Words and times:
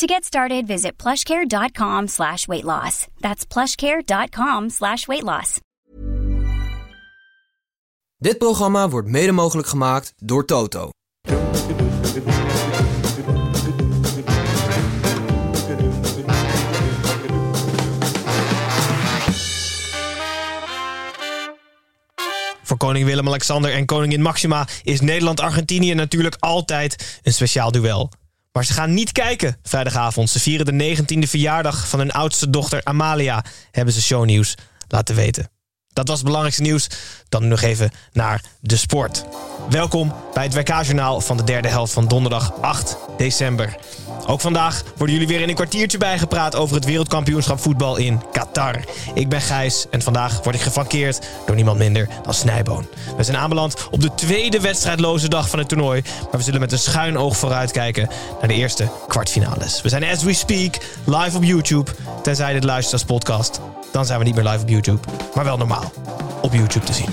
To 0.00 0.06
get 0.06 0.24
started, 0.24 0.66
visit 0.66 0.96
plushcare.com 0.96 2.08
slash 2.08 2.48
weight 2.48 2.64
loss. 2.64 3.06
That's 3.20 3.44
plushcare.com 3.44 4.70
slash 4.70 5.06
weight 5.06 5.22
loss. 5.22 5.60
Dit 8.16 8.38
programma 8.38 8.88
wordt 8.88 9.08
mede 9.08 9.32
mogelijk 9.32 9.68
gemaakt 9.68 10.12
door 10.16 10.46
Toto. 10.46 10.90
Voor 22.62 22.76
koning 22.76 23.04
Willem-Alexander 23.04 23.72
en 23.72 23.86
koningin 23.86 24.22
Maxima 24.22 24.68
is 24.82 25.00
Nederland-Argentinië 25.00 25.94
natuurlijk 25.94 26.36
altijd 26.38 27.20
een 27.22 27.32
speciaal 27.32 27.70
duel. 27.70 28.10
Maar 28.52 28.64
ze 28.64 28.72
gaan 28.72 28.94
niet 28.94 29.12
kijken 29.12 29.56
vrijdagavond. 29.62 30.30
Ze 30.30 30.40
vieren 30.40 30.78
de 30.78 30.96
19e 30.96 31.28
verjaardag 31.28 31.88
van 31.88 31.98
hun 31.98 32.10
oudste 32.10 32.50
dochter 32.50 32.84
Amalia, 32.84 33.44
hebben 33.70 33.94
ze 33.94 34.02
shownieuws 34.02 34.54
laten 34.88 35.14
weten. 35.14 35.50
Dat 35.92 36.08
was 36.08 36.16
het 36.16 36.26
belangrijkste 36.26 36.62
nieuws. 36.62 36.88
Dan 37.28 37.48
nog 37.48 37.62
even 37.62 37.90
naar 38.12 38.42
de 38.60 38.76
sport. 38.76 39.24
Welkom 39.68 40.14
bij 40.34 40.44
het 40.44 40.54
WK-journaal 40.54 41.20
van 41.20 41.36
de 41.36 41.44
derde 41.44 41.68
helft 41.68 41.92
van 41.92 42.08
donderdag 42.08 42.52
8 42.60 42.96
december. 43.16 43.76
Ook 44.26 44.40
vandaag 44.40 44.82
worden 44.96 45.14
jullie 45.14 45.28
weer 45.30 45.40
in 45.40 45.48
een 45.48 45.54
kwartiertje 45.54 45.98
bijgepraat 45.98 46.56
over 46.56 46.76
het 46.76 46.84
wereldkampioenschap 46.84 47.60
voetbal 47.60 47.96
in 47.96 48.22
Qatar. 48.32 48.84
Ik 49.14 49.28
ben 49.28 49.40
Gijs 49.40 49.86
en 49.90 50.02
vandaag 50.02 50.42
word 50.42 50.54
ik 50.54 50.60
geflankeerd 50.60 51.28
door 51.46 51.56
niemand 51.56 51.78
minder 51.78 52.08
dan 52.22 52.34
Snijboon. 52.34 52.88
We 53.16 53.22
zijn 53.22 53.36
aanbeland 53.36 53.88
op 53.90 54.00
de 54.00 54.14
tweede 54.14 54.60
wedstrijdloze 54.60 55.28
dag 55.28 55.48
van 55.48 55.58
het 55.58 55.68
toernooi, 55.68 56.02
maar 56.02 56.36
we 56.38 56.42
zullen 56.42 56.60
met 56.60 56.72
een 56.72 56.78
schuin 56.78 57.18
oog 57.18 57.36
vooruitkijken 57.36 58.08
naar 58.38 58.48
de 58.48 58.54
eerste 58.54 58.88
kwartfinales. 59.08 59.82
We 59.82 59.88
zijn 59.88 60.04
as 60.04 60.22
we 60.22 60.32
speak 60.32 60.78
live 61.04 61.36
op 61.36 61.44
YouTube, 61.44 61.90
tenzij 62.22 62.52
dit 62.52 62.64
luistert 62.64 62.92
als 62.92 63.04
podcast. 63.04 63.60
Dan 63.92 64.06
zijn 64.06 64.18
we 64.18 64.24
niet 64.24 64.34
meer 64.34 64.44
live 64.44 64.62
op 64.62 64.68
YouTube, 64.68 65.00
maar 65.34 65.44
wel 65.44 65.56
normaal 65.56 65.92
op 66.42 66.52
YouTube 66.52 66.86
te 66.86 66.92
zien. 66.92 67.08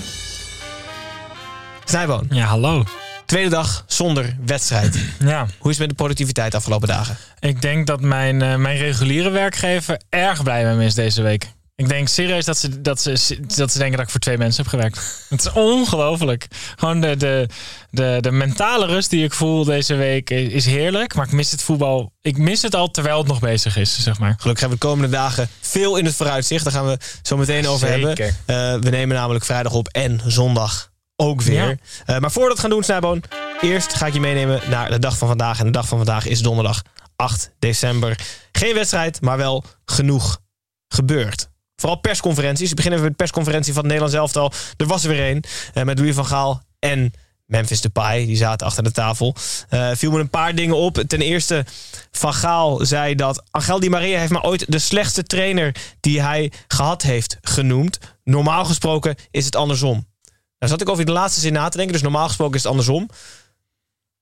Snijboon, 1.84 2.26
Ja, 2.30 2.46
hallo. 2.46 2.84
tweede 3.26 3.50
dag 3.50 3.84
zonder 3.86 4.36
wedstrijd. 4.46 4.98
Ja, 5.18 5.46
Hoe 5.58 5.70
is 5.70 5.78
het 5.78 5.78
met 5.78 5.88
de 5.88 5.94
productiviteit 5.94 6.50
de 6.50 6.56
afgelopen 6.56 6.88
dagen? 6.88 7.16
ik 7.40 7.62
denk 7.62 7.86
dat 7.86 8.00
mijn, 8.00 8.42
eh, 8.42 8.54
mijn 8.56 8.76
reguliere 8.76 9.30
werkgever 9.30 10.00
erg 10.08 10.42
blij 10.42 10.64
met 10.64 10.76
me 10.76 10.84
is 10.84 10.94
deze 10.94 11.22
week. 11.22 11.46
Ik 11.78 11.88
denk 11.88 12.08
serieus 12.08 12.44
dat 12.44 12.58
ze, 12.58 12.80
dat, 12.80 13.00
ze, 13.00 13.38
dat 13.56 13.72
ze 13.72 13.78
denken 13.78 13.96
dat 13.96 14.06
ik 14.06 14.10
voor 14.10 14.20
twee 14.20 14.38
mensen 14.38 14.62
heb 14.62 14.70
gewerkt. 14.70 15.26
Het 15.28 15.40
is 15.40 15.52
ongelooflijk. 15.52 16.46
Gewoon 16.76 17.00
de, 17.00 17.16
de, 17.16 17.48
de, 17.90 18.18
de 18.20 18.30
mentale 18.30 18.86
rust 18.86 19.10
die 19.10 19.24
ik 19.24 19.32
voel 19.32 19.64
deze 19.64 19.94
week 19.94 20.30
is 20.30 20.66
heerlijk. 20.66 21.14
Maar 21.14 21.26
ik 21.26 21.32
mis 21.32 21.50
het 21.50 21.62
voetbal. 21.62 22.12
Ik 22.20 22.38
mis 22.38 22.62
het 22.62 22.74
al 22.74 22.90
terwijl 22.90 23.18
het 23.18 23.26
nog 23.26 23.40
bezig 23.40 23.76
is, 23.76 24.02
zeg 24.02 24.18
maar. 24.18 24.34
Gelukkig 24.38 24.60
hebben 24.60 24.78
we 24.78 24.84
de 24.84 24.90
komende 24.90 25.16
dagen 25.16 25.48
veel 25.60 25.96
in 25.96 26.04
het 26.04 26.14
vooruitzicht. 26.14 26.64
Daar 26.64 26.72
gaan 26.72 26.86
we 26.86 26.98
zo 27.22 27.36
meteen 27.36 27.68
over 27.68 27.88
Zeker. 27.88 28.08
hebben. 28.08 28.26
Eh, 28.46 28.80
we 28.80 28.90
nemen 28.90 29.16
namelijk 29.16 29.44
vrijdag 29.44 29.72
op 29.72 29.88
en 29.88 30.20
zondag 30.26 30.90
ook 31.16 31.42
weer. 31.42 31.68
Ja. 31.68 31.76
Eh, 32.14 32.18
maar 32.18 32.30
voordat 32.32 32.54
we 32.54 32.60
gaan 32.60 32.70
doen, 32.70 32.84
Snijboon. 32.84 33.22
Eerst 33.60 33.94
ga 33.94 34.06
ik 34.06 34.12
je 34.12 34.20
meenemen 34.20 34.60
naar 34.70 34.90
de 34.90 34.98
dag 34.98 35.18
van 35.18 35.28
vandaag. 35.28 35.58
En 35.58 35.64
de 35.64 35.70
dag 35.72 35.88
van 35.88 35.98
vandaag 35.98 36.26
is 36.26 36.42
donderdag 36.42 36.82
8 37.16 37.50
december. 37.58 38.18
Geen 38.52 38.74
wedstrijd, 38.74 39.20
maar 39.20 39.36
wel 39.36 39.64
genoeg 39.84 40.40
gebeurd. 40.88 41.48
Vooral 41.80 41.98
persconferenties. 41.98 42.74
Beginnen 42.74 43.00
met 43.00 43.08
de 43.10 43.16
persconferentie 43.16 43.72
van 43.72 43.82
het 43.82 43.92
Nederlands 43.92 44.18
elftal. 44.18 44.52
Er 44.76 44.86
was 44.86 45.02
er 45.02 45.08
weer 45.08 45.24
één. 45.24 45.40
eh, 45.74 45.82
met 45.82 45.98
Louis 45.98 46.14
van 46.14 46.26
Gaal 46.26 46.62
en 46.78 47.12
Memphis 47.46 47.80
Depay. 47.80 48.26
Die 48.26 48.36
zaten 48.36 48.66
achter 48.66 48.82
de 48.84 48.92
tafel. 48.92 49.34
Eh 49.68 49.90
viel 49.94 50.10
me 50.10 50.20
een 50.20 50.30
paar 50.30 50.54
dingen 50.54 50.76
op. 50.76 50.94
Ten 51.06 51.20
eerste, 51.20 51.64
Van 52.10 52.34
Gaal 52.34 52.84
zei 52.86 53.14
dat... 53.14 53.42
Angel 53.50 53.80
Di 53.80 53.88
Maria 53.88 54.18
heeft 54.18 54.32
maar 54.32 54.44
ooit 54.44 54.72
de 54.72 54.78
slechtste 54.78 55.22
trainer... 55.22 55.74
die 56.00 56.22
hij 56.22 56.52
gehad 56.68 57.02
heeft 57.02 57.38
genoemd. 57.40 57.98
Normaal 58.24 58.64
gesproken 58.64 59.14
is 59.30 59.44
het 59.44 59.56
andersom. 59.56 60.06
Daar 60.58 60.68
zat 60.68 60.80
ik 60.80 60.88
over 60.88 61.04
de 61.04 61.12
laatste 61.12 61.40
zin 61.40 61.52
na 61.52 61.68
te 61.68 61.76
denken. 61.76 61.94
Dus 61.94 62.02
normaal 62.02 62.26
gesproken 62.26 62.54
is 62.54 62.62
het 62.62 62.70
andersom. 62.70 63.08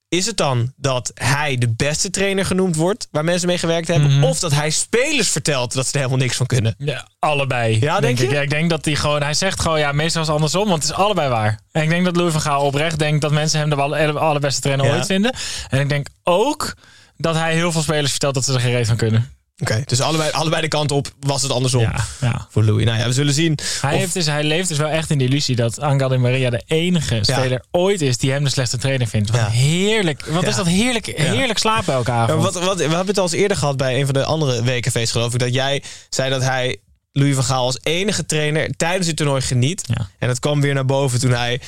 Is 0.08 0.26
het 0.26 0.36
dan 0.36 0.72
dat 0.76 1.10
hij 1.14 1.56
de 1.58 1.68
beste 1.76 2.10
trainer 2.10 2.44
genoemd 2.46 2.76
wordt... 2.76 3.08
waar 3.10 3.24
mensen 3.24 3.48
mee 3.48 3.58
gewerkt 3.58 3.88
hebben? 3.88 4.12
Mhm. 4.14 4.24
Of 4.24 4.38
dat 4.38 4.52
hij 4.52 4.70
spelers 4.70 5.28
vertelt 5.28 5.72
dat 5.72 5.84
ze 5.86 5.92
er 5.92 5.98
helemaal 5.98 6.18
niks 6.18 6.36
van 6.36 6.46
kunnen? 6.46 6.74
Ja, 6.78 7.08
allebei. 7.18 7.80
Ja, 7.80 8.00
denk 8.00 8.18
ik. 8.18 8.28
je? 8.28 8.34
Ja, 8.34 8.40
ik 8.40 8.50
denk 8.50 8.70
dat 8.70 8.84
hij 8.84 8.94
gewoon... 8.94 9.22
Hij 9.22 9.34
zegt 9.34 9.60
gewoon, 9.60 9.78
ja, 9.78 9.92
meestal 9.92 10.20
is 10.20 10.26
het 10.26 10.36
andersom, 10.36 10.68
want 10.68 10.82
het 10.82 10.92
is 10.92 10.98
allebei 10.98 11.28
waar. 11.28 11.60
En 11.72 11.82
ik 11.82 11.88
denk 11.88 12.04
dat 12.04 12.16
Louis 12.16 12.32
van 12.32 12.40
Gaal 12.40 12.62
oprecht 12.64 12.98
denkt 12.98 13.20
dat 13.20 13.32
mensen 13.32 13.58
hem 13.60 13.68
de 13.70 13.76
alle- 13.76 14.12
allerbeste 14.12 14.60
trainer 14.60 14.86
Ja. 14.86 14.92
ooit 14.92 15.06
vinden. 15.06 15.32
En 15.68 15.80
ik 15.80 15.88
denk 15.88 16.06
ook 16.22 16.74
dat 17.16 17.34
hij 17.34 17.54
heel 17.54 17.72
veel 17.72 17.82
spelers 17.82 18.10
vertelt 18.10 18.34
dat 18.34 18.44
ze 18.44 18.52
er 18.52 18.60
geen 18.60 18.72
reet 18.72 18.86
van 18.86 18.96
kunnen. 18.96 19.30
Oké, 19.62 19.82
dus 19.84 20.00
allebei, 20.00 20.30
allebei 20.30 20.62
de 20.62 20.68
kant 20.68 20.90
op 20.92 21.08
was 21.20 21.42
het 21.42 21.52
andersom 21.52 21.80
Ja, 21.80 22.04
ja. 22.20 22.46
voor 22.50 22.64
Louis. 22.64 22.84
Nou 22.84 22.98
ja, 22.98 23.06
we 23.06 23.12
zullen 23.12 23.34
zien. 23.34 23.58
Hij, 23.80 23.92
of- 23.94 24.00
heeft 24.00 24.14
dus, 24.14 24.26
hij 24.26 24.44
leeft 24.44 24.68
dus 24.68 24.78
wel 24.78 24.88
echt 24.88 25.10
in 25.10 25.18
de 25.18 25.24
illusie 25.24 25.56
dat 25.56 25.80
Angel 25.80 26.08
Di 26.08 26.16
Maria 26.16 26.50
de 26.50 26.62
enige 26.66 27.18
speler 27.22 27.64
ooit 27.70 28.00
is 28.00 28.18
die 28.18 28.30
hem 28.30 28.44
de 28.44 28.50
slechtste 28.50 28.78
trainer 28.78 29.06
vindt. 29.06 29.30
Wat 29.30 29.40
heerlijk. 29.40 30.26
Wat 30.26 30.46
is 30.46 30.56
dat 30.56 30.66
heerlijk, 30.66 31.06
heerlijk 31.06 31.58
slapen 31.58 31.94
elke 31.94 32.10
avond. 32.10 32.42
wat, 32.42 32.54
wat, 32.54 32.76
we 32.76 32.82
hebben 32.82 33.06
het 33.06 33.18
al 33.18 33.22
eens 33.24 33.32
eerder 33.32 33.56
gehad 33.56 33.76
bij 33.76 33.98
een 33.98 34.04
van 34.04 34.14
de 34.14 34.24
andere 34.24 34.62
wekenfeest, 34.62 35.12
geloof 35.12 35.32
ik. 35.32 35.38
Dat 35.38 35.54
jij 35.54 35.82
zei 36.08 36.30
dat 36.30 36.42
hij 36.42 36.76
Louis 37.12 37.34
van 37.34 37.44
Gaal 37.44 37.64
als 37.64 37.78
enige 37.82 38.26
trainer 38.26 38.70
tijdens 38.76 39.06
het 39.06 39.16
toernooi 39.16 39.40
geniet. 39.40 39.82
En 40.18 40.28
dat 40.28 40.38
kwam 40.38 40.60
weer 40.60 40.74
naar 40.74 40.84
boven 40.86 41.20
toen 41.20 41.30
hij 41.32 41.60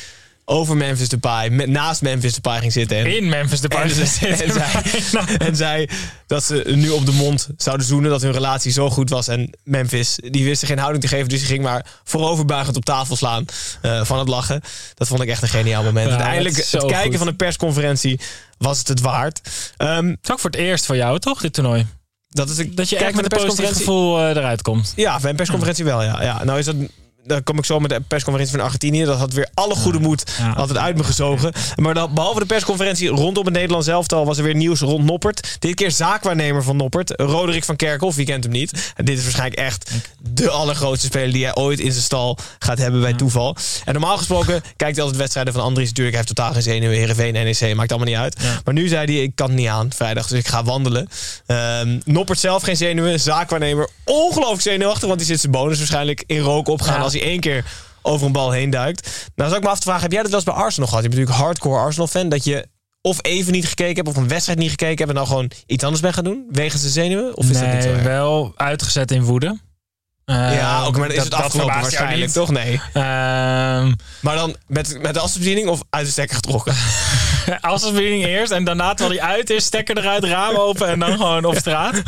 over 0.50 0.76
Memphis 0.76 1.09
Depay, 1.09 1.50
met, 1.50 1.69
naast 1.69 2.03
Memphis 2.03 2.34
Depay 2.34 2.59
ging 2.59 2.72
zitten. 2.72 2.97
En, 2.97 3.16
In 3.16 3.28
Memphis 3.28 3.60
de 3.60 3.69
en, 3.69 3.81
en, 3.81 4.53
zei, 4.53 5.26
en 5.48 5.56
zei 5.56 5.88
dat 6.26 6.44
ze 6.44 6.62
nu 6.75 6.88
op 6.91 7.06
de 7.06 7.12
mond 7.12 7.48
zouden 7.56 7.86
zoenen. 7.86 8.10
Dat 8.10 8.22
hun 8.22 8.32
relatie 8.32 8.72
zo 8.72 8.91
goed 8.91 9.10
was. 9.10 9.28
En 9.28 9.50
Memphis, 9.64 10.19
die 10.31 10.44
wist 10.44 10.62
er 10.62 10.69
geen 10.69 10.78
houding 10.78 11.03
te 11.03 11.08
geven. 11.08 11.28
Dus 11.28 11.38
die 11.38 11.48
ging 11.48 11.62
maar 11.62 11.87
vooroverbuigend 12.04 12.76
op 12.76 12.84
tafel 12.84 13.16
slaan 13.16 13.44
eh, 13.82 14.04
van 14.04 14.19
het 14.19 14.28
lachen. 14.28 14.60
Dat 14.94 15.08
vond 15.08 15.20
ik 15.22 15.28
echt 15.28 15.42
een 15.42 15.48
geniaal 15.48 15.82
moment. 15.82 16.08
Ja, 16.08 16.14
Uiteindelijk, 16.14 16.56
het 16.56 16.84
kijken 16.84 17.03
goed. 17.03 17.16
van 17.16 17.26
de 17.26 17.34
persconferentie 17.34 18.20
was 18.58 18.78
het 18.78 18.88
het 18.88 19.00
waard. 19.00 19.41
Ehm, 19.76 20.06
Het 20.20 20.32
ook 20.32 20.38
voor 20.38 20.50
het 20.50 20.58
eerst 20.58 20.87
voor 20.87 20.97
jou, 20.97 21.19
toch, 21.19 21.41
dit 21.41 21.53
toernooi? 21.53 21.87
dat, 22.28 22.48
is, 22.48 22.56
Dat 22.70 22.88
je 22.88 22.97
echt 22.97 23.14
met 23.14 23.32
een 23.32 23.38
positief 23.38 23.76
gevoel 23.76 24.19
eh, 24.19 24.28
eruit 24.28 24.62
komt. 24.62 24.92
Ja, 24.97 25.20
bij 25.20 25.31
een 25.31 25.37
persconferentie 25.37 25.84
wel, 25.84 26.03
ja. 26.03 26.22
ja. 26.22 26.44
Nou 26.44 26.58
is 26.58 26.64
dat... 26.64 26.76
Dan 27.28 27.42
kom 27.42 27.58
ik 27.58 27.64
zo 27.64 27.80
met 27.80 27.90
de 27.90 28.00
persconferentie 28.08 28.56
van 28.56 28.64
Argentinië. 28.64 29.04
Dat 29.04 29.18
had 29.18 29.32
weer 29.32 29.48
alle 29.54 29.74
goede 29.74 29.98
moed 29.98 30.32
Ja. 30.38 30.66
het 30.66 30.76
uit 30.76 30.96
me 30.96 31.04
gezogen. 31.04 31.52
Maar 31.76 31.94
dan, 31.94 32.14
behalve 32.14 32.38
de 32.38 32.46
persconferentie 32.46 33.08
rondom 33.08 33.44
het 33.44 33.54
Nederlands 33.54 33.86
elftal... 33.86 34.24
was 34.26 34.38
er 34.38 34.44
weer 34.44 34.54
nieuws 34.54 34.80
rond 34.80 35.04
Noppert. 35.04 35.56
Dit 35.58 35.74
keer 35.74 35.90
zaakwaarnemer 35.90 36.62
van 36.62 36.76
Noppert. 36.76 37.12
Roderick 37.16 37.64
van 37.64 37.76
Kerkhoff, 37.76 38.16
wie 38.16 38.26
kent 38.26 38.44
hem 38.44 38.52
niet. 38.52 38.92
En 38.96 39.04
dit 39.04 39.16
is 39.18 39.22
waarschijnlijk 39.22 39.60
echt 39.60 39.90
de 40.32 40.50
allergrootste 40.50 41.06
speler... 41.06 41.32
die 41.32 41.44
hij 41.44 41.54
ooit 41.54 41.78
in 41.80 41.92
zijn 41.92 42.04
stal 42.04 42.38
gaat 42.58 42.78
hebben 42.78 43.00
bij 43.00 43.12
toeval. 43.14 43.56
En 43.84 43.92
normaal 43.92 44.16
gesproken 44.16 44.62
kijkt 44.76 44.94
hij 44.94 45.00
altijd 45.00 45.16
wedstrijden 45.20 45.52
van 45.52 45.62
Andries. 45.62 45.88
Natuurlijk, 45.88 46.16
hij 46.16 46.24
heeft 46.26 46.36
totaal 46.36 46.52
geen 46.52 46.62
zenuwen. 46.62 46.96
Heerenveen, 46.96 47.32
NEC, 47.32 47.74
maakt 47.74 47.90
allemaal 47.90 48.08
niet 48.08 48.18
uit. 48.18 48.36
Ja. 48.42 48.60
Maar 48.64 48.74
nu 48.74 48.88
zei 48.88 49.12
hij, 49.14 49.22
ik 49.22 49.32
kan 49.34 49.46
het 49.48 49.56
niet 49.58 49.68
aan 49.68 49.92
vrijdag, 49.94 50.26
dus 50.26 50.38
ik 50.38 50.48
ga 50.48 50.64
wandelen. 50.64 51.08
Ehm, 51.46 51.98
Noppert 52.04 52.38
zelf 52.38 52.62
geen 52.62 52.76
zenuwen. 52.76 53.20
Zaakwaarnemer 53.20 53.88
ongelooflijk 54.04 54.62
zenuwachtig, 54.62 55.06
want 55.06 55.18
die 55.18 55.28
zit 55.28 55.40
zijn 55.40 55.52
bonus 55.52 55.78
waarschijnlijk 55.78 56.24
in 56.26 56.38
rook 56.38 56.68
opgaan 56.68 57.02
als 57.02 57.12
hij 57.12 57.17
één 57.22 57.40
keer 57.40 57.64
over 58.02 58.26
een 58.26 58.32
bal 58.32 58.50
heen 58.50 58.70
duikt. 58.70 59.31
Nou, 59.34 59.48
zou 59.48 59.60
ik 59.60 59.66
me 59.66 59.72
af 59.72 59.78
te 59.78 59.82
vragen, 59.84 60.02
heb 60.02 60.12
jij 60.12 60.22
dat 60.22 60.31
wel 60.31 60.40
eens 60.40 60.50
bij 60.50 60.58
Arsenal 60.58 60.88
gehad? 60.88 61.02
Je 61.02 61.08
bent 61.08 61.20
natuurlijk 61.20 61.46
hardcore 61.46 61.81
Arsenal-fan, 61.84 62.28
dat 62.28 62.44
je 62.44 62.66
of 63.00 63.19
even 63.20 63.52
niet 63.52 63.66
gekeken 63.69 63.94
hebt 63.96 64.08
of 64.08 64.16
een 64.16 64.28
wedstrijd 64.28 64.58
niet 64.58 64.70
gekeken 64.70 64.96
hebt 64.98 65.08
en 65.10 65.14
dan 65.16 65.26
gewoon 65.26 65.50
iets 65.66 65.84
anders 65.84 66.02
bent 66.02 66.14
gaan 66.14 66.25
doen, 66.25 66.46
wegens 66.50 66.82
de 66.82 66.88
zenuwen? 66.88 67.37
Of 67.37 67.50
is 67.50 67.58
dat 67.58 67.72
niet 67.72 67.82
zo 67.82 67.88
erg? 67.93 68.02
wel 68.02 68.52
uitgezet 68.56 69.10
in 69.10 69.22
woede. 69.22 69.58
Ja, 70.25 70.84
ook, 70.84 70.96
maar 70.96 71.08
dan 71.08 71.16
is 71.16 71.22
het 71.22 71.31
dat- 71.31 71.40
dat 71.40 71.48
afgelopen 71.48 71.81
waarschijnlijk, 71.81 72.31
toch? 72.31 72.50
Nee. 72.50 72.81
Ehm, 72.93 73.93
Maar 74.20 74.37
dan 74.37 74.56
met, 74.66 74.88
met 75.02 75.14
de 75.14 75.20
afstandsbediening 75.20 75.69
of 75.69 75.81
uit 75.90 76.04
de 76.06 76.10
stekker 76.12 76.37
getrokken? 76.37 76.75
afstandsbediening 77.60 78.25
eerst 78.25 78.52
en 78.52 78.64
daarna 78.64 78.94
terwijl 78.94 79.10
die 79.20 79.22
uit 79.28 79.50
is, 79.50 79.64
stekker 79.64 79.98
eruit, 79.98 80.25
raam 80.25 80.56
open 80.56 80.88
en 80.88 80.98
dan 80.98 81.10
gewoon 81.12 81.44
op 81.44 81.56
straat. 81.56 82.02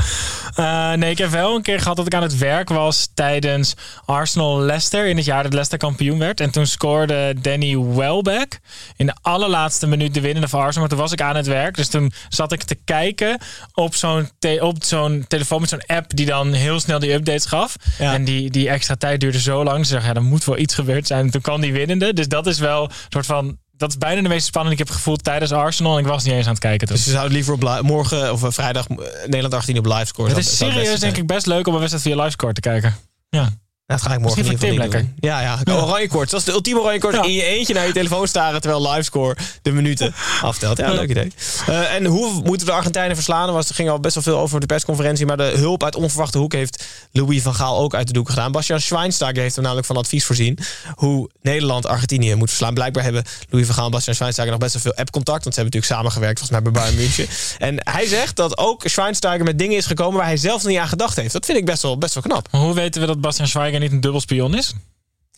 Eh, 0.54 0.92
nee, 0.92 1.10
ik 1.10 1.18
heb 1.18 1.30
wel 1.30 1.54
een 1.56 1.62
keer 1.62 1.80
gehad 1.80 1.96
dat 1.96 2.06
ik 2.06 2.14
aan 2.14 2.22
het 2.22 2.38
werk 2.38 2.68
was 2.68 3.08
tijdens 3.14 3.74
Arsenal-Leicester. 4.04 5.06
In 5.06 5.16
het 5.16 5.24
jaar 5.24 5.42
dat 5.42 5.52
Leicester 5.52 5.78
kampioen 5.78 6.18
werd. 6.18 6.40
En 6.40 6.50
toen 6.50 6.66
scoorde 6.66 7.34
Danny 7.40 7.78
Welbeck 7.78 8.60
in 8.96 9.06
de 9.06 9.14
allerlaatste 9.22 9.86
minuut 9.86 10.14
de 10.14 10.20
winnende 10.20 10.48
van 10.48 10.60
Arsenal. 10.60 10.80
Maar 10.80 10.88
toen 10.88 10.98
was 10.98 11.12
ik 11.12 11.20
aan 11.20 11.36
het 11.36 11.46
werk. 11.46 11.76
Dus 11.76 11.88
toen 11.88 12.12
zat 12.28 12.52
ik 12.52 12.62
te 12.62 12.74
kijken 12.84 13.38
op 13.74 13.94
zo'n 13.94 14.30
te- 14.38 14.58
op 14.62 14.84
zo'n 14.84 15.24
telefoon 15.28 15.60
met 15.60 15.68
zo'n 15.68 15.86
app 15.86 16.16
die 16.16 16.26
dan 16.26 16.52
heel 16.52 16.80
snel 16.80 16.98
die 16.98 17.12
updates 17.12 17.46
gaf. 17.46 17.76
Ja. 17.98 18.14
En 18.14 18.24
die, 18.24 18.50
die 18.50 18.68
extra 18.68 18.94
tijd 18.96 19.20
duurde 19.20 19.40
zo 19.40 19.64
lang. 19.64 19.86
Ze 19.86 19.92
zeggen, 19.92 20.08
ja, 20.10 20.16
er 20.16 20.22
moet 20.26 20.44
wel 20.44 20.58
iets 20.58 20.74
gebeurd 20.74 21.06
zijn. 21.06 21.24
En 21.24 21.30
toen 21.30 21.40
kwam 21.40 21.60
die 21.60 21.72
winnende. 21.72 22.12
Dus 22.12 22.28
dat 22.28 22.46
is 22.46 22.58
wel 22.58 22.82
een 22.84 22.90
soort 23.08 23.26
van... 23.26 23.58
Dat 23.80 23.90
is 23.90 23.98
bijna 23.98 24.22
de 24.22 24.28
meest 24.28 24.46
spannende 24.46 24.76
die 24.76 24.84
ik 24.84 24.90
heb 24.90 25.02
gevoeld 25.02 25.24
tijdens 25.24 25.52
Arsenal. 25.52 25.92
En 25.92 26.00
ik 26.00 26.06
was 26.06 26.24
niet 26.24 26.34
eens 26.34 26.46
aan 26.46 26.52
het 26.52 26.60
kijken 26.60 26.86
toen. 26.86 26.96
Dus 26.96 27.04
je 27.04 27.10
zou 27.10 27.24
het 27.24 27.32
liever 27.32 27.54
op 27.54 27.80
morgen 27.82 28.32
of 28.32 28.44
eh, 28.44 28.50
vrijdag 28.50 28.86
eh, 28.86 28.96
Nederland 29.24 29.54
18 29.54 29.78
op 29.78 29.86
live 29.86 30.04
scoren. 30.04 30.30
het 30.30 30.40
is 30.40 30.56
serieus 30.56 31.00
denk 31.00 31.16
ik 31.16 31.26
best 31.26 31.46
leuk 31.46 31.66
om 31.66 31.74
een 31.74 31.80
wedstrijd 31.80 32.06
via 32.06 32.16
livescore 32.16 32.52
te 32.52 32.60
kijken. 32.60 32.96
Ja. 33.28 33.50
Dat 33.90 34.02
ga 34.02 34.12
ik 34.12 34.20
morgen 34.20 34.42
in 34.42 34.48
Misschien 34.48 34.72
ieder 34.72 34.88
Tim 34.90 35.00
niet 35.00 35.12
doen. 35.20 35.30
Ja, 35.30 35.40
ja. 35.40 35.58
Oranje 35.74 36.08
koorts. 36.08 36.30
Dat 36.30 36.40
is 36.40 36.46
de 36.46 36.52
ultieme 36.52 36.80
oranje 36.80 36.98
koorts. 36.98 37.16
Ja. 37.16 37.24
In 37.24 37.32
je 37.32 37.44
eentje 37.44 37.74
naar 37.74 37.86
je 37.86 37.92
telefoon 37.92 38.28
staren 38.28 38.60
terwijl 38.60 38.90
livescore 38.90 39.36
de 39.62 39.72
minuten 39.72 40.14
aftelt. 40.42 40.78
Ja, 40.78 40.92
leuk 40.92 41.10
idee. 41.10 41.32
Eh, 41.66 41.94
en 41.94 42.04
hoe 42.04 42.42
moeten 42.44 42.66
de 42.66 42.72
Argentijnen 42.72 43.16
verslaan? 43.16 43.52
Was, 43.52 43.68
er 43.68 43.74
ging 43.74 43.88
al 43.88 44.00
best 44.00 44.14
wel 44.14 44.22
veel 44.22 44.38
over 44.38 44.60
de 44.60 44.66
persconferentie. 44.66 45.26
Maar 45.26 45.36
de 45.36 45.52
hulp 45.56 45.84
uit 45.84 45.96
onverwachte 45.96 46.38
hoek 46.38 46.52
heeft 46.52 46.84
Louis 47.12 47.42
van 47.42 47.54
Gaal 47.54 47.78
ook 47.78 47.94
uit 47.94 48.06
de 48.06 48.12
doeken 48.12 48.34
gedaan. 48.34 48.52
Bastian 48.52 48.80
Schweinsteiger 48.80 49.42
heeft 49.42 49.54
hem 49.54 49.64
namelijk 49.64 49.86
van 49.86 49.96
advies 49.96 50.24
voorzien. 50.24 50.58
Hoe 50.94 51.30
Nederland 51.42 51.86
Argentinië 51.86 52.34
moet 52.34 52.48
verslaan. 52.48 52.74
Blijkbaar 52.74 53.02
hebben 53.02 53.24
Louis 53.48 53.66
van 53.66 53.74
Gaal 53.74 53.84
en 53.84 53.90
Bastian 53.90 54.14
Schweinsteiger 54.14 54.58
nog 54.58 54.64
best 54.64 54.82
wel 54.82 54.92
veel 54.92 55.02
appcontact. 55.02 55.42
Want 55.44 55.54
ze 55.54 55.60
hebben 55.60 55.80
natuurlijk 55.80 56.02
samengewerkt 56.02 56.38
volgens 56.38 56.60
mij 56.60 56.72
bij 56.72 56.82
Bayern 56.82 57.00
München. 57.00 57.26
En 57.68 57.76
hij 57.78 58.06
zegt 58.06 58.36
dat 58.36 58.58
ook 58.58 58.82
Schweinsteiger 58.84 59.44
met 59.44 59.58
dingen 59.58 59.76
is 59.76 59.86
gekomen 59.86 60.16
waar 60.16 60.26
hij 60.26 60.36
zelf 60.36 60.64
niet 60.64 60.78
aan 60.78 60.88
gedacht 60.88 61.16
heeft. 61.16 61.32
Dat 61.32 61.44
vind 61.44 61.58
ik 61.58 61.64
best 61.64 61.82
wel, 61.82 61.98
best 61.98 62.14
wel 62.14 62.22
knap. 62.22 62.48
Maar 62.50 62.60
hoe 62.60 62.74
weten 62.74 63.00
we 63.00 63.06
dat 63.06 63.20
Bastian 63.20 63.48
Schweiger 63.48 63.79
niet 63.80 63.92
een 63.92 64.00
dubbelspion 64.00 64.54
is? 64.56 64.74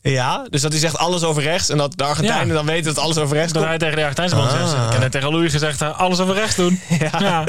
Ja, 0.04 0.46
dus 0.50 0.60
dat 0.60 0.70
hij 0.72 0.80
zegt 0.80 0.96
alles 0.98 1.22
over 1.22 1.42
rechts. 1.42 1.68
En 1.68 1.76
dat 1.76 1.98
de 1.98 2.04
Argentijnen 2.04 2.46
Ja. 2.46 2.52
dan 2.52 2.66
weten 2.66 2.94
dat 2.94 3.04
alles 3.04 3.16
over 3.18 3.36
rechts 3.36 3.52
Dat 3.52 3.62
komt. 3.62 3.68
hij 3.74 3.78
tegen 3.78 3.96
de 3.96 4.00
Argentijnse 4.02 4.36
man 4.36 4.50
zegt. 4.50 4.74
Ah. 4.74 4.84
Ik 4.86 4.92
heb 4.92 5.00
net 5.00 5.12
tegen 5.12 5.30
Louis 5.30 5.52
gezegd, 5.52 5.80
eh, 5.80 5.98
alles 5.98 6.18
over 6.20 6.34
rechts 6.34 6.56
doen. 6.56 6.80
Ja. 6.98 7.44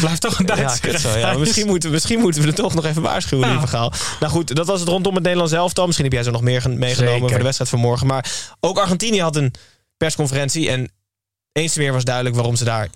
Blijft 0.00 0.20
toch 0.20 0.38
een 0.38 0.46
Ja, 0.56 0.98
zo, 0.98 1.18
ja. 1.18 1.32
Misschien, 1.38 1.66
moeten, 1.66 1.90
misschien 1.90 2.20
moeten 2.20 2.42
we 2.42 2.48
er 2.48 2.54
toch 2.54 2.74
nog 2.74 2.84
even 2.84 3.02
waarschuwen, 3.02 3.48
Ja. 3.48 3.66
Gaal. 3.66 3.92
Nou 4.20 4.32
goed, 4.32 4.54
dat 4.56 4.66
was 4.66 4.80
het 4.80 4.88
rondom 4.88 5.14
het 5.14 5.22
Nederlands 5.22 5.52
elftal. 5.52 5.84
Misschien 5.84 6.04
heb 6.06 6.14
jij 6.14 6.22
zo 6.24 6.30
nog 6.30 6.42
meer 6.42 6.60
gen- 6.60 6.78
meegenomen 6.78 7.12
Zeker. 7.12 7.28
voor 7.28 7.38
de 7.38 7.44
wedstrijd 7.44 7.70
van 7.70 7.80
morgen. 7.80 8.06
Maar 8.06 8.30
ook 8.60 8.78
Argentinië 8.78 9.20
had 9.22 9.36
een 9.36 9.54
persconferentie. 9.96 10.70
En 10.70 10.90
eens 11.52 11.76
meer 11.76 11.92
was 11.92 12.04
duidelijk 12.04 12.34
waarom 12.34 12.56
ze 12.56 12.64
daar 12.64 12.88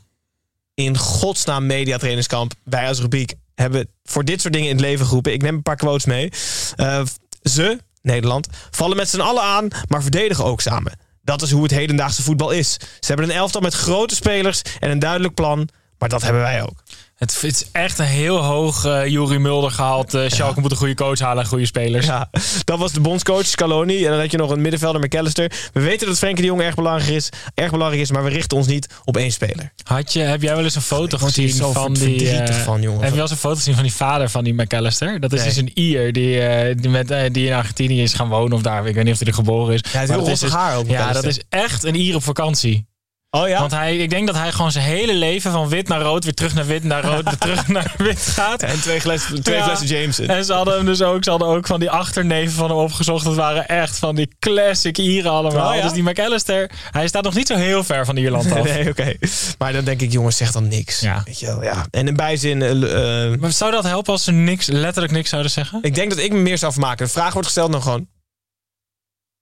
in 0.74 0.98
godsnaam 0.98 1.66
mediatrainingskamp... 1.66 2.52
wij 2.64 2.88
als 2.88 3.00
rubriek 3.00 3.34
hebben 3.54 3.88
voor 4.04 4.24
dit 4.24 4.40
soort 4.40 4.52
dingen 4.52 4.68
in 4.68 4.74
het 4.76 4.84
leven 4.84 5.06
geroepen. 5.06 5.32
Ik 5.32 5.42
neem 5.42 5.54
een 5.54 5.62
paar 5.62 5.76
quotes 5.76 6.04
mee. 6.04 6.32
Eh, 6.76 7.02
ze, 7.42 7.78
Nederland, 8.02 8.48
vallen 8.70 8.96
met 8.96 9.08
z'n 9.08 9.20
allen 9.20 9.42
aan, 9.42 9.68
maar 9.88 10.02
verdedigen 10.02 10.44
ook 10.44 10.60
samen. 10.60 10.98
Dat 11.22 11.42
is 11.42 11.50
hoe 11.50 11.62
het 11.62 11.70
hedendaagse 11.70 12.22
voetbal 12.22 12.50
is. 12.50 12.72
Ze 12.72 13.06
hebben 13.06 13.24
een 13.28 13.36
elftal 13.36 13.60
met 13.60 13.74
grote 13.74 14.14
spelers 14.14 14.62
en 14.80 14.90
een 14.90 14.98
duidelijk 14.98 15.34
plan. 15.34 15.68
Maar 15.98 16.08
dat 16.08 16.22
hebben 16.22 16.42
wij 16.42 16.62
ook. 16.62 16.82
Het, 17.22 17.40
het 17.40 17.54
is 17.54 17.68
echt 17.72 17.98
een 17.98 18.04
heel 18.04 18.36
hoog 18.36 18.84
uh, 18.86 19.06
Jurie 19.06 19.38
Mulder 19.38 19.70
gehaald. 19.70 20.14
Uh, 20.14 20.28
Schalke 20.28 20.60
moet 20.60 20.70
een 20.70 20.76
goede 20.76 20.94
coach 20.94 21.18
halen 21.18 21.42
en 21.42 21.48
goede 21.48 21.66
spelers. 21.66 22.06
Ja, 22.06 22.30
dat 22.64 22.78
was 22.78 22.92
de 22.92 23.00
bondscoach 23.00 23.46
Scaloni. 23.46 24.04
En 24.04 24.10
dan 24.10 24.20
had 24.20 24.30
je 24.30 24.36
nog 24.36 24.50
een 24.50 24.60
middenvelder 24.60 25.00
McAllister. 25.00 25.52
We 25.72 25.80
weten 25.80 26.06
dat 26.06 26.18
Frenkie 26.18 26.42
de 26.42 26.48
Jong 26.48 26.60
erg 26.60 26.74
belangrijk 26.74 27.10
is, 27.10 27.28
erg 27.54 27.70
belangrijk 27.70 28.02
is, 28.02 28.10
maar 28.10 28.24
we 28.24 28.30
richten 28.30 28.56
ons 28.56 28.66
niet 28.66 28.86
op 29.04 29.16
één 29.16 29.32
speler. 29.32 29.72
Had 29.82 30.12
je, 30.12 30.20
heb 30.20 30.42
jij 30.42 30.54
wel 30.54 30.64
eens 30.64 30.74
een 30.74 30.82
foto 30.82 31.18
gezien 31.18 31.48
zo 31.48 31.72
van 31.72 31.92
die... 31.92 32.30
eh, 32.30 32.54
van, 32.54 32.82
jongen. 32.82 33.00
Heb 33.00 33.08
je 33.08 33.14
wel 33.14 33.22
eens 33.22 33.30
een 33.30 33.36
foto 33.36 33.56
gezien 33.56 33.74
van 33.74 33.82
die 33.82 33.92
vader 33.94 34.30
van 34.30 34.44
die 34.44 34.54
McAllister? 34.54 35.20
Dat 35.20 35.32
is 35.32 35.38
Nee. 35.38 35.48
dus 35.48 35.56
een 35.56 35.70
Ier 35.74 36.12
die, 36.12 36.40
eh, 36.40 36.76
die, 36.80 36.90
met, 36.90 37.10
eh, 37.10 37.30
die 37.32 37.46
in 37.46 37.52
Argentinië 37.52 38.02
is 38.02 38.14
gaan 38.14 38.28
wonen 38.28 38.52
of 38.52 38.62
daar. 38.62 38.86
Ik 38.86 38.94
weet 38.94 39.04
niet 39.04 39.12
of 39.12 39.18
hij 39.18 39.28
er 39.28 39.34
geboren 39.34 39.74
is. 39.74 39.80
Ja, 39.84 39.90
hij 39.90 40.00
heeft 40.00 40.12
heel 40.12 40.20
dat 40.24 40.32
is 40.32 40.40
dus- 40.40 40.50
haar 40.52 40.76
ook. 40.76 40.88
Ja, 40.88 41.12
dat 41.12 41.24
is 41.24 41.40
echt 41.48 41.84
een 41.84 41.94
Ier 41.94 42.14
op 42.14 42.22
vakantie. 42.22 42.90
Oh 43.36 43.48
ja? 43.48 43.58
Want 43.60 43.72
hij, 43.72 43.96
ik 43.96 44.10
denk 44.10 44.26
dat 44.26 44.36
hij 44.36 44.52
gewoon 44.52 44.72
zijn 44.72 44.84
hele 44.84 45.14
leven 45.14 45.52
van 45.52 45.68
wit 45.68 45.88
naar 45.88 46.00
rood, 46.00 46.24
weer 46.24 46.34
terug 46.34 46.54
naar 46.54 46.66
wit, 46.66 46.84
naar 46.84 47.04
rood, 47.04 47.24
weer 47.24 47.38
terug 47.48 47.68
naar 47.68 47.94
wit 47.96 48.20
gaat. 48.20 48.62
En 48.62 48.80
twee, 48.80 49.00
gles, 49.00 49.24
twee 49.42 49.56
Ja. 49.56 49.64
flessen 49.64 49.86
Jameson. 49.86 50.26
En 50.26 50.44
ze 50.44 50.52
hadden 50.52 50.74
hem 50.76 50.84
dus 50.84 51.02
ook, 51.02 51.24
ze 51.24 51.30
hadden 51.30 51.48
ook 51.48 51.66
van 51.66 51.80
die 51.80 51.90
achterneven 51.90 52.52
van 52.52 52.68
hem 52.68 52.78
opgezocht. 52.78 53.24
Dat 53.24 53.34
waren 53.34 53.68
echt 53.68 53.98
van 53.98 54.14
die 54.14 54.28
classic 54.38 54.98
Ieren 54.98 55.30
allemaal. 55.30 55.68
Oh 55.70 55.76
ja? 55.76 55.82
Dus 55.82 55.92
die 55.92 56.02
McAllister, 56.02 56.70
hij 56.90 57.08
staat 57.08 57.22
nog 57.24 57.34
niet 57.34 57.46
zo 57.46 57.54
heel 57.56 57.84
ver 57.84 58.04
van 58.04 58.16
Ierland 58.16 58.52
af. 58.52 58.62
Nee, 58.72 58.88
oké. 58.88 59.12
Maar 59.58 59.72
dan 59.72 59.84
denk 59.84 60.00
ik, 60.00 60.12
jongens, 60.12 60.36
zeg 60.36 60.52
dan 60.52 60.68
niks. 60.68 61.00
Ja. 61.00 61.22
Weet 61.24 61.40
je 61.40 61.46
wel, 61.46 61.62
ja. 61.62 61.86
En 61.90 62.08
in 62.08 62.16
bijzin... 62.16 62.62
eh, 62.62 63.24
eh, 63.32 63.38
Maar 63.40 63.52
zou 63.52 63.70
dat 63.70 63.84
helpen 63.84 64.12
als 64.12 64.24
ze 64.24 64.32
niks, 64.32 64.66
letterlijk 64.66 65.12
niks 65.12 65.28
zouden 65.28 65.50
zeggen? 65.50 65.78
ik 65.82 65.94
denk 65.94 66.10
dat 66.10 66.18
ik 66.18 66.32
me 66.32 66.38
meer 66.38 66.58
zou 66.58 66.72
vermaken. 66.72 67.06
De 67.06 67.12
vraag 67.12 67.32
wordt 67.32 67.46
gesteld 67.46 67.72
dan 67.72 67.82
gewoon... 67.82 68.06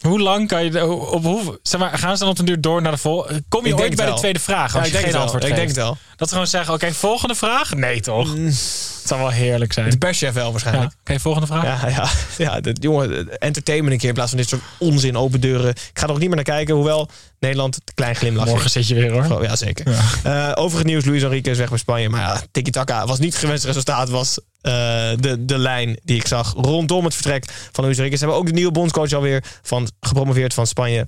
Hoe 0.01 0.21
lang 0.21 0.49
kan 0.49 0.65
je, 0.65 0.87
op 0.87 1.25
hoe, 1.25 1.59
zeg 1.63 1.81
maar, 1.81 1.99
gaan 1.99 2.17
ze 2.17 2.23
dan 2.23 2.33
op 2.33 2.39
een 2.39 2.45
duur 2.45 2.61
door 2.61 2.83
naar 2.83 2.93
de 2.93 2.99
volgende? 2.99 3.43
Kom 3.49 3.65
je 3.65 3.71
Ik 3.71 3.77
denk 3.77 3.89
ooit 3.89 3.97
bij 3.99 4.07
de 4.07 4.15
tweede 4.15 4.39
vraag 4.39 4.77
als 4.77 4.87
je 4.87 4.93
denk 4.93 5.05
geen 5.05 5.13
wel. 5.13 5.23
antwoord 5.23 5.45
Ik 5.45 5.55
denk 5.55 5.69
het 5.69 5.77
wel. 5.77 5.97
Dat 6.17 6.29
ze 6.29 6.35
gewoon 6.35 6.51
zeggen, 6.51 6.75
oké, 6.75 6.93
volgende 6.93 7.35
vraag? 7.35 7.75
Nee 7.75 8.01
toch? 8.01 8.35
Het 8.35 9.00
zou 9.11 9.21
wel 9.21 9.31
heerlijk 9.31 9.73
zijn. 9.73 9.91
De 9.91 9.99
perschef 9.99 10.33
wel 10.33 10.45
Ja. 10.45 10.51
waarschijnlijk. 10.51 10.93
Oké, 11.01 11.21
volgende 11.21 11.47
vraag. 11.47 11.65
Ja, 11.65 11.89
ja, 11.89 12.09
ja 12.39 12.61
dat, 12.61 12.83
jongen, 12.83 13.39
entertainment 13.41 13.93
een 13.93 13.99
keer 13.99 14.09
in 14.09 14.15
plaats 14.15 14.31
van 14.31 14.39
dit 14.39 14.49
soort 14.49 14.63
onzin, 14.79 15.17
open 15.17 15.41
deuren. 15.41 15.69
Ik 15.71 15.91
ga 15.93 16.07
er 16.07 16.11
ook 16.13 16.19
niet 16.19 16.27
meer 16.27 16.37
naar 16.37 16.45
kijken, 16.45 16.75
hoewel 16.75 17.09
Nederland 17.39 17.75
een 17.77 17.95
klein 17.95 18.17
glimlachje. 18.17 18.51
Morgen 18.51 18.71
zit 18.71 18.89
je 18.89 18.95
weer 18.95 19.13
hoor. 19.13 19.39
Oh, 19.39 19.43
ja, 19.45 19.57
zeker. 19.57 19.87
Eh, 20.23 20.53
over 20.55 20.79
het 20.79 20.87
nieuws, 20.87 21.05
Luis 21.05 21.23
Enrique 21.23 21.51
is 21.51 21.59
weg 21.59 21.69
bij 21.69 21.79
Spanje. 21.79 22.09
Maar 22.09 22.21
ja, 22.21 22.41
tiki-taka 22.51 23.07
was 23.07 23.19
niet 23.19 23.33
het 23.33 23.43
gewenste 23.43 23.67
resultaat. 23.67 24.09
Was 24.09 24.39
eh, 24.61 24.73
de, 25.17 25.45
de 25.45 25.59
lijn 25.59 25.99
die 26.05 26.17
ik 26.17 26.27
zag 26.27 26.53
rondom 26.57 27.05
het 27.05 27.15
vertrek 27.15 27.45
van 27.73 27.85
Luis 27.85 27.97
Enrique. 27.97 28.17
Ze 28.19 28.25
hebben 28.25 28.41
ook 28.43 28.47
de 28.49 28.53
nieuwe 28.53 28.73
bondscoach 28.73 29.13
alweer 29.13 29.45
van, 29.63 29.91
gepromoveerd 30.01 30.55
van 30.55 30.67
Spanje 30.67 31.07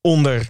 onder 0.00 0.48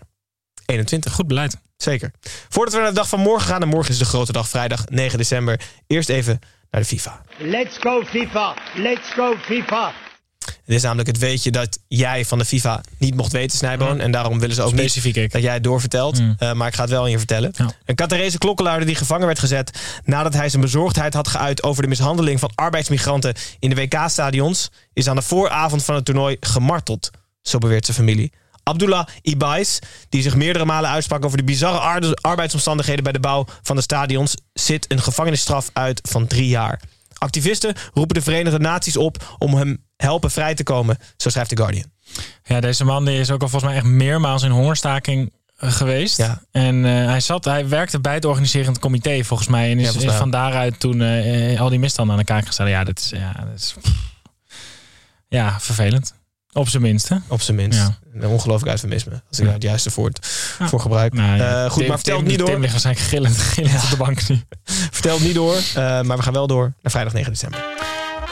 21. 0.66 1.12
Goed 1.12 1.26
beleid. 1.26 1.56
Zeker. 1.76 2.10
Voordat 2.49 2.75
we 2.75 2.81
naar 2.81 2.88
de 2.88 2.94
dag 2.94 3.08
van 3.08 3.20
morgen 3.20 3.49
gaan. 3.49 3.62
En 3.62 3.69
morgen 3.69 3.93
is 3.93 3.99
de 3.99 4.04
grote 4.04 4.32
dag, 4.32 4.49
vrijdag 4.49 4.84
9 4.88 5.19
december. 5.19 5.60
Eerst 5.87 6.08
even 6.08 6.38
naar 6.73 6.81
de 6.81 6.87
FIFA. 6.87 7.21
Let's 7.39 7.79
go 7.81 8.03
FIFA! 8.05 8.55
Let's 8.75 9.13
go 9.15 9.35
FIFA! 9.41 9.93
Het 10.45 10.75
is 10.75 10.83
namelijk 10.83 11.09
het 11.09 11.19
weetje 11.19 11.51
dat 11.51 11.79
jij 11.89 12.25
van 12.25 12.39
de 12.39 12.45
FIFA 12.45 12.81
niet 12.99 13.15
mocht 13.15 13.33
weten, 13.33 13.59
Snijboon. 13.59 14.01
En 14.01 14.11
daarom 14.11 14.39
willen 14.39 14.55
ze 14.55 14.63
ook 14.63 14.71
Specifiek 14.71 15.15
niet 15.15 15.25
ik. 15.25 15.33
dat 15.33 15.43
jij 15.43 15.55
het 15.55 15.65
doorvertelt. 15.65 16.21
Mm. 16.21 16.35
Eh, 16.39 16.53
maar 16.53 16.69
ik 16.69 16.75
ga 16.75 16.81
het 16.81 16.91
wel 16.91 17.03
aan 17.03 17.11
je 17.11 17.19
vertellen. 17.19 17.53
Ja. 17.57 17.71
Een 17.85 17.95
Catarese 17.95 18.39
klokkenluider 18.39 18.87
die 18.87 18.95
gevangen 18.97 19.27
werd 19.27 19.39
gezet... 19.39 20.01
nadat 20.05 20.35
hij 20.35 20.49
zijn 20.49 20.63
bezorgdheid 20.63 21.15
had 21.15 21.29
geuit 21.29 21.63
over 21.63 21.83
de 21.83 21.89
mishandeling 21.89 22.41
van 22.41 22.51
arbeidsmigranten... 22.55 23.35
in 23.59 23.71
de 23.71 23.77
WK-stadions... 23.77 24.71
is 24.93 25.09
aan 25.09 25.17
de 25.17 25.23
vooravond 25.23 25.85
van 25.85 25.95
het 25.95 26.05
toernooi 26.05 26.37
gemarteld. 26.41 27.11
Zo 27.43 27.59
beweert 27.59 27.85
zijn 27.85 27.97
familie. 27.97 28.33
Abdullah 28.62 29.06
Ibais, 29.23 29.79
die 30.09 30.23
zich 30.23 30.37
meerdere 30.37 30.64
malen 30.64 30.91
uitsprak 30.91 31.25
over 31.25 31.37
de 31.37 31.44
bizarre 31.44 32.14
arbeidsomstandigheden 32.20 33.05
bij 33.05 33.12
de 33.12 33.20
bouw 33.20 33.47
van 33.62 33.76
de 33.76 33.82
stadions, 33.82 34.35
zit 34.53 34.93
een 34.93 35.03
gevangenisstraf 35.03 35.70
uit 35.73 36.00
van 36.09 36.26
drie 36.26 36.49
jaar. 36.49 36.81
Activisten 37.19 37.75
roepen 37.94 38.14
de 38.14 38.23
Verenigde 38.23 38.59
Naties 38.59 38.97
op 38.97 39.37
om 39.38 39.55
hem 39.55 39.85
helpen 39.97 40.31
vrij 40.31 40.55
te 40.55 40.62
komen, 40.62 40.99
zo 41.17 41.29
schrijft 41.29 41.49
The 41.49 41.56
Guardian. 41.56 41.91
Ja, 42.44 42.61
deze 42.61 42.85
man 42.85 43.05
die 43.05 43.19
is 43.19 43.31
ook 43.31 43.43
al 43.43 43.49
volgens 43.49 43.73
mij 43.73 43.81
echt 43.81 43.91
meermaals 43.91 44.43
in 44.43 44.50
hongerstaking 44.50 45.33
eh, 45.57 45.73
geweest. 45.73 46.16
Ja. 46.16 46.42
En 46.50 46.85
eh, 46.85 47.07
hij, 47.07 47.21
zat, 47.21 47.45
hij 47.45 47.69
werkte 47.69 48.00
bij 48.00 48.14
het 48.14 48.25
organiserend 48.25 48.78
comité 48.78 49.25
volgens 49.25 49.49
mij. 49.49 49.71
En 49.71 49.78
is, 49.78 50.04
van 50.04 50.31
daaruit 50.31 50.81
toen 50.81 51.00
eh, 51.00 51.61
al 51.61 51.69
die 51.69 51.78
misstanden 51.78 52.14
aan 52.14 52.21
de 52.21 52.26
kaak 52.26 52.47
gesteld. 52.47 52.69
Ja, 52.69 52.85
dat 52.85 52.99
is, 52.99 53.11
ja, 53.11 53.33
dat 53.33 53.59
is 53.59 53.75
ja, 55.28 55.61
vervelend. 55.61 56.14
Op 56.52 56.68
zijn 56.68 56.82
minste. 56.82 57.21
Op 57.28 57.40
zijn 57.40 57.56
minst. 57.56 57.78
Ja. 57.78 57.99
Een 58.14 58.26
ongelooflijk 58.26 58.73
eufemisme, 58.73 59.23
als 59.28 59.38
ik 59.38 59.44
daar 59.44 59.54
het 59.54 59.62
juiste 59.62 59.90
woord 59.94 60.26
Ja. 60.59 60.68
voor 60.68 60.80
gebruik. 60.80 61.12
Nou, 61.12 61.37
ja. 61.37 61.64
Eh, 61.64 61.71
goed, 61.71 61.78
Tim- 61.78 61.88
maar 61.88 61.97
vertel 61.97 62.16
het 62.16 62.26
niet 62.26 62.38
door. 62.38 62.49
Tim 62.49 62.61
ligt 62.61 62.71
waarschijnlijk 62.73 63.06
gillend, 63.06 63.37
gillend 63.38 63.82
op 63.85 63.90
de 63.90 63.97
bank 63.97 64.28
nu. 64.28 64.40
Vertel 64.90 65.14
het 65.14 65.25
niet 65.25 65.35
door, 65.35 65.56
eh, 65.56 65.75
maar 66.02 66.16
we 66.16 66.23
gaan 66.23 66.32
wel 66.32 66.47
door 66.47 66.73
naar 66.82 66.90
vrijdag 66.92 67.12
9 67.12 67.32
december. 67.32 67.64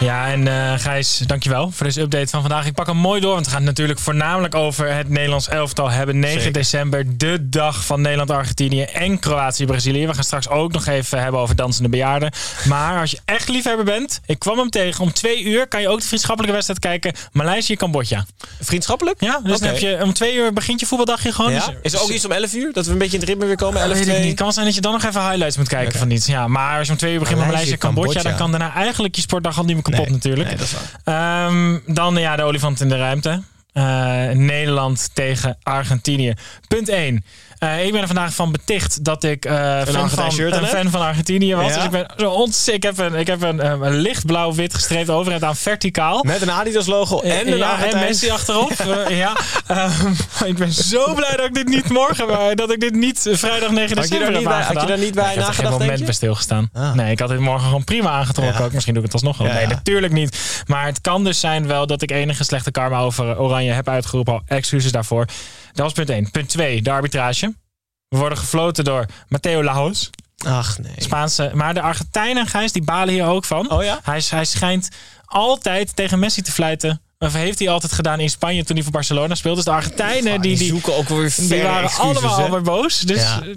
Ja, 0.01 0.29
en 0.29 0.49
eh 0.49 0.79
Gijs, 0.79 1.19
dankjewel 1.27 1.71
voor 1.71 1.87
deze 1.87 2.01
update 2.01 2.29
van 2.29 2.41
vandaag. 2.41 2.67
Ik 2.67 2.75
pak 2.75 2.87
hem 2.87 2.97
mooi 2.97 3.21
door, 3.21 3.35
want 3.35 3.51
het 3.51 3.63
natuurlijk 3.63 3.99
voornamelijk 3.99 4.55
over 4.55 4.95
het 4.95 5.09
Nederlands 5.09 5.49
elftal 5.49 5.91
hebben. 5.91 6.19
9 6.19 6.37
Zeker. 6.37 6.53
december, 6.53 7.17
de 7.19 7.49
dag 7.49 7.85
van 7.85 8.01
Nederland-Argentinië 8.01 8.83
en 8.83 9.19
Kroatië-Brazilië. 9.19 10.07
We 10.07 10.15
gaan 10.15 10.25
straks 10.25 10.49
ook 10.49 10.73
nog 10.73 10.87
even 10.87 11.23
hebben 11.23 11.41
over 11.41 11.57
dansende 11.57 11.89
bejaarden. 11.89 12.33
Maar 12.65 13.01
als 13.01 13.11
je 13.11 13.19
echt 13.25 13.49
liefhebber 13.49 13.85
bent, 13.85 14.21
ik 14.27 14.39
kwam 14.39 14.59
hem 14.59 14.71
tegen. 14.71 15.05
Om 15.05 15.13
twee 15.13 15.43
uur 15.43 15.69
kan 15.69 15.81
je 15.81 15.89
ook 15.89 16.01
de 16.01 16.07
vriendschappelijke 16.07 16.55
wedstrijd 16.55 16.81
kijken. 16.81 17.21
Maleisië-Cambodja. 17.33 18.27
Vriendschappelijk? 18.61 19.21
Ja, 19.21 19.41
dus 19.45 19.59
dan 19.59 19.69
heb 19.69 19.79
je 19.79 19.99
om 20.03 20.13
twee 20.13 20.35
uur 20.35 20.53
begint 20.53 20.81
je 20.81 20.87
voetbaldagje 20.87 21.33
gewoon. 21.33 21.53
Ja? 21.53 21.67
Dus- 21.67 21.75
Is 21.83 21.93
er 21.93 22.03
ook 22.03 22.11
iets 22.11 22.25
om 22.25 22.33
11 22.33 22.55
uur? 22.55 22.73
Dat 22.73 22.87
we 22.87 22.93
een 22.93 22.99
beetje 22.99 23.15
in 23.15 23.21
het 23.21 23.29
ritme 23.29 23.47
weer 23.47 23.57
komen? 23.57 23.81
11 23.81 23.93
weet 23.93 24.07
ik 24.07 24.13
2? 24.13 24.25
niet. 24.25 24.37
Kan 24.37 24.53
zijn 24.53 24.65
dat 24.67 24.75
je 24.75 24.81
dan 24.81 24.93
nog 24.93 25.05
even 25.05 25.23
highlights 25.23 25.57
moet 25.57 25.69
kijken 25.69 25.99
van 25.99 26.11
iets. 26.11 26.27
Ja, 26.27 26.49
maar 26.49 26.79
als 26.79 26.87
je 26.87 26.93
om 26.93 26.99
twee 26.99 27.13
uur 27.13 27.19
begint 27.19 27.39
met 27.39 27.47
Maleisië, 27.47 27.77
Maleisië 27.77 27.95
Cambodja, 27.95 28.23
dan 28.23 28.37
kan 28.37 28.51
daarna 28.51 28.75
eigenlijk 28.75 29.15
je 29.15 29.21
sportdag 29.21 29.59
al 29.59 29.65
niet 29.65 29.75
meer 29.75 29.83
kapot 29.91 30.05
Nee. 30.07 30.15
natuurlijk. 30.15 30.49
Nee, 30.49 30.57
dat 30.57 30.67
is 30.67 30.75
waar. 31.05 31.47
Ehm, 31.47 31.79
dan 31.87 32.17
ja, 32.17 32.37
de 32.37 32.43
olifant 32.43 32.81
in 32.81 32.89
de 32.89 32.97
ruimte. 32.97 33.43
Eh, 33.73 34.29
Nederland 34.29 35.11
tegen 35.15 35.57
Argentinië. 35.63 36.35
Punt 36.69 36.89
1. 36.89 37.25
Eh, 37.61 37.85
ik 37.85 37.93
ben 37.93 38.01
er 38.01 38.07
vandaag 38.07 38.35
van 38.35 38.53
beticht 38.53 39.05
dat 39.05 39.25
ik 39.25 39.45
eh, 39.45 39.53
fan, 39.55 39.77
Argentijn 39.79 40.09
van, 40.09 40.33
shirt 40.33 40.55
een 40.55 40.67
fan 40.67 40.91
van 40.91 41.01
Argentinië 41.01 41.55
was. 41.55 41.69
Ja? 41.69 41.75
Dus 41.75 41.85
ik 41.85 41.91
ben 41.91 42.07
zo 42.17 42.31
ontzettend. 42.31 42.69
Ik 42.75 42.83
heb 42.83 42.99
een, 43.13 43.19
ik 43.19 43.27
heb 43.27 43.43
een, 43.43 43.61
eh, 43.61 43.71
een 43.71 43.95
lichtblauw-wit 43.95 44.75
gestreept 44.75 45.11
overhemd 45.11 45.45
aan 45.45 45.57
verticaal. 45.57 46.25
Met 46.25 46.43
een 46.43 46.51
Adidas 46.51 46.87
logo 46.87 47.21
en 47.21 47.53
een 47.53 47.57
ja, 47.57 47.85
en. 47.85 47.99
Messi 47.99 48.31
achterop. 48.31 48.71
Eh, 48.81 49.19
ja. 49.19 49.37
Ehm, 49.67 50.13
ik 50.45 50.57
ben 50.57 50.73
zo 50.73 51.15
blij 51.15 51.37
dat 51.37 51.47
ik 51.47 51.55
dit 51.55 51.69
niet 51.69 51.89
morgen, 51.89 52.57
dat 52.57 52.73
ik 52.73 52.81
dit 52.81 52.95
niet 52.95 53.29
vrijdag 53.33 53.71
9 53.71 53.97
Had 53.97 54.09
je 54.09 54.19
december 54.19 54.27
heb 54.27 54.35
had 54.35 54.43
je 54.43 54.49
aangedaan. 54.49 54.87
daar 54.87 54.99
niet 54.99 55.15
bij 55.15 55.25
ik 55.25 55.39
heb 55.39 55.39
er 55.39 55.55
geen 55.55 55.65
nagedacht, 55.65 55.79
moment 55.79 56.05
bij 56.05 56.15
stilgestaan. 56.15 56.71
Ah. 56.73 56.95
Nee, 56.95 57.11
ik 57.11 57.19
had 57.19 57.29
dit 57.29 57.39
morgen 57.39 57.65
gewoon 57.65 57.85
prima 57.85 58.11
aangetrokken 58.11 58.59
Ja. 58.59 58.65
ook. 58.65 58.73
Misschien 58.73 58.95
doe 58.95 59.05
ik 59.05 59.13
het 59.13 59.23
alsnog 59.23 59.39
wel. 59.39 59.53
Nee, 59.53 59.67
natuurlijk 59.67 60.13
niet. 60.13 60.63
Maar 60.67 60.87
het 60.87 61.01
kan 61.01 61.25
dus 61.25 61.41
zijn 61.41 61.67
wel 61.67 61.87
dat 61.87 62.03
ik 62.03 62.11
enige 62.11 62.45
slechte 62.45 62.71
karma 62.71 62.99
over 62.99 63.39
Oranje 63.39 63.73
heb 63.73 63.89
uitgeroepen. 63.89 64.33
Al 64.33 64.43
excuses 64.47 64.93
daarvoor. 64.93 65.27
Dat 65.73 65.85
was 65.85 65.93
punt 65.93 66.11
1. 66.11 66.31
Punt 66.31 66.49
2, 66.49 66.83
de 66.83 66.91
arbitrage. 66.91 67.55
We 68.09 68.17
worden 68.17 68.39
gefloten 68.39 68.85
door 68.85 69.07
Matteo 69.29 69.63
Lajos. 69.65 70.11
Ach 70.47 70.79
nee. 70.79 70.93
Spaanse. 70.97 71.51
Maar 71.55 71.75
de 71.75 71.81
Argentijnen, 71.81 72.47
Gijs, 72.47 72.73
die 72.73 72.83
balen 72.85 73.15
hier 73.15 73.27
ook 73.27 73.45
van. 73.45 73.71
Oh 73.71 73.85
ja? 73.85 74.01
Hij, 74.03 74.23
hij 74.31 74.45
schijnt 74.45 74.89
altijd 75.25 75.97
tegen 75.97 76.19
Messi 76.19 76.43
te 76.43 76.53
fluiten. 76.53 77.01
Of 77.19 77.33
heeft 77.33 77.59
hij 77.59 77.69
altijd 77.69 77.93
gedaan 77.93 78.21
in 78.21 78.31
Spanje 78.31 78.65
toen 78.65 78.75
hij 78.75 78.85
voor 78.85 78.93
Barcelona 78.93 79.35
speelde. 79.35 79.57
Dus 79.57 79.65
de 79.65 79.71
Argentijnen, 79.71 80.41
die, 80.41 80.57
die, 80.57 80.69
zoeken 80.69 80.97
ook 80.97 81.09
weer 81.09 81.35
die 81.37 81.63
waren 81.63 81.83
excuses, 81.83 82.17
allemaal 82.17 82.37
hè? 82.37 82.45
alweer 82.45 82.63
boos. 82.63 82.99
Dus 83.01 83.21
Ja. 83.21 83.43
eh, 83.43 83.57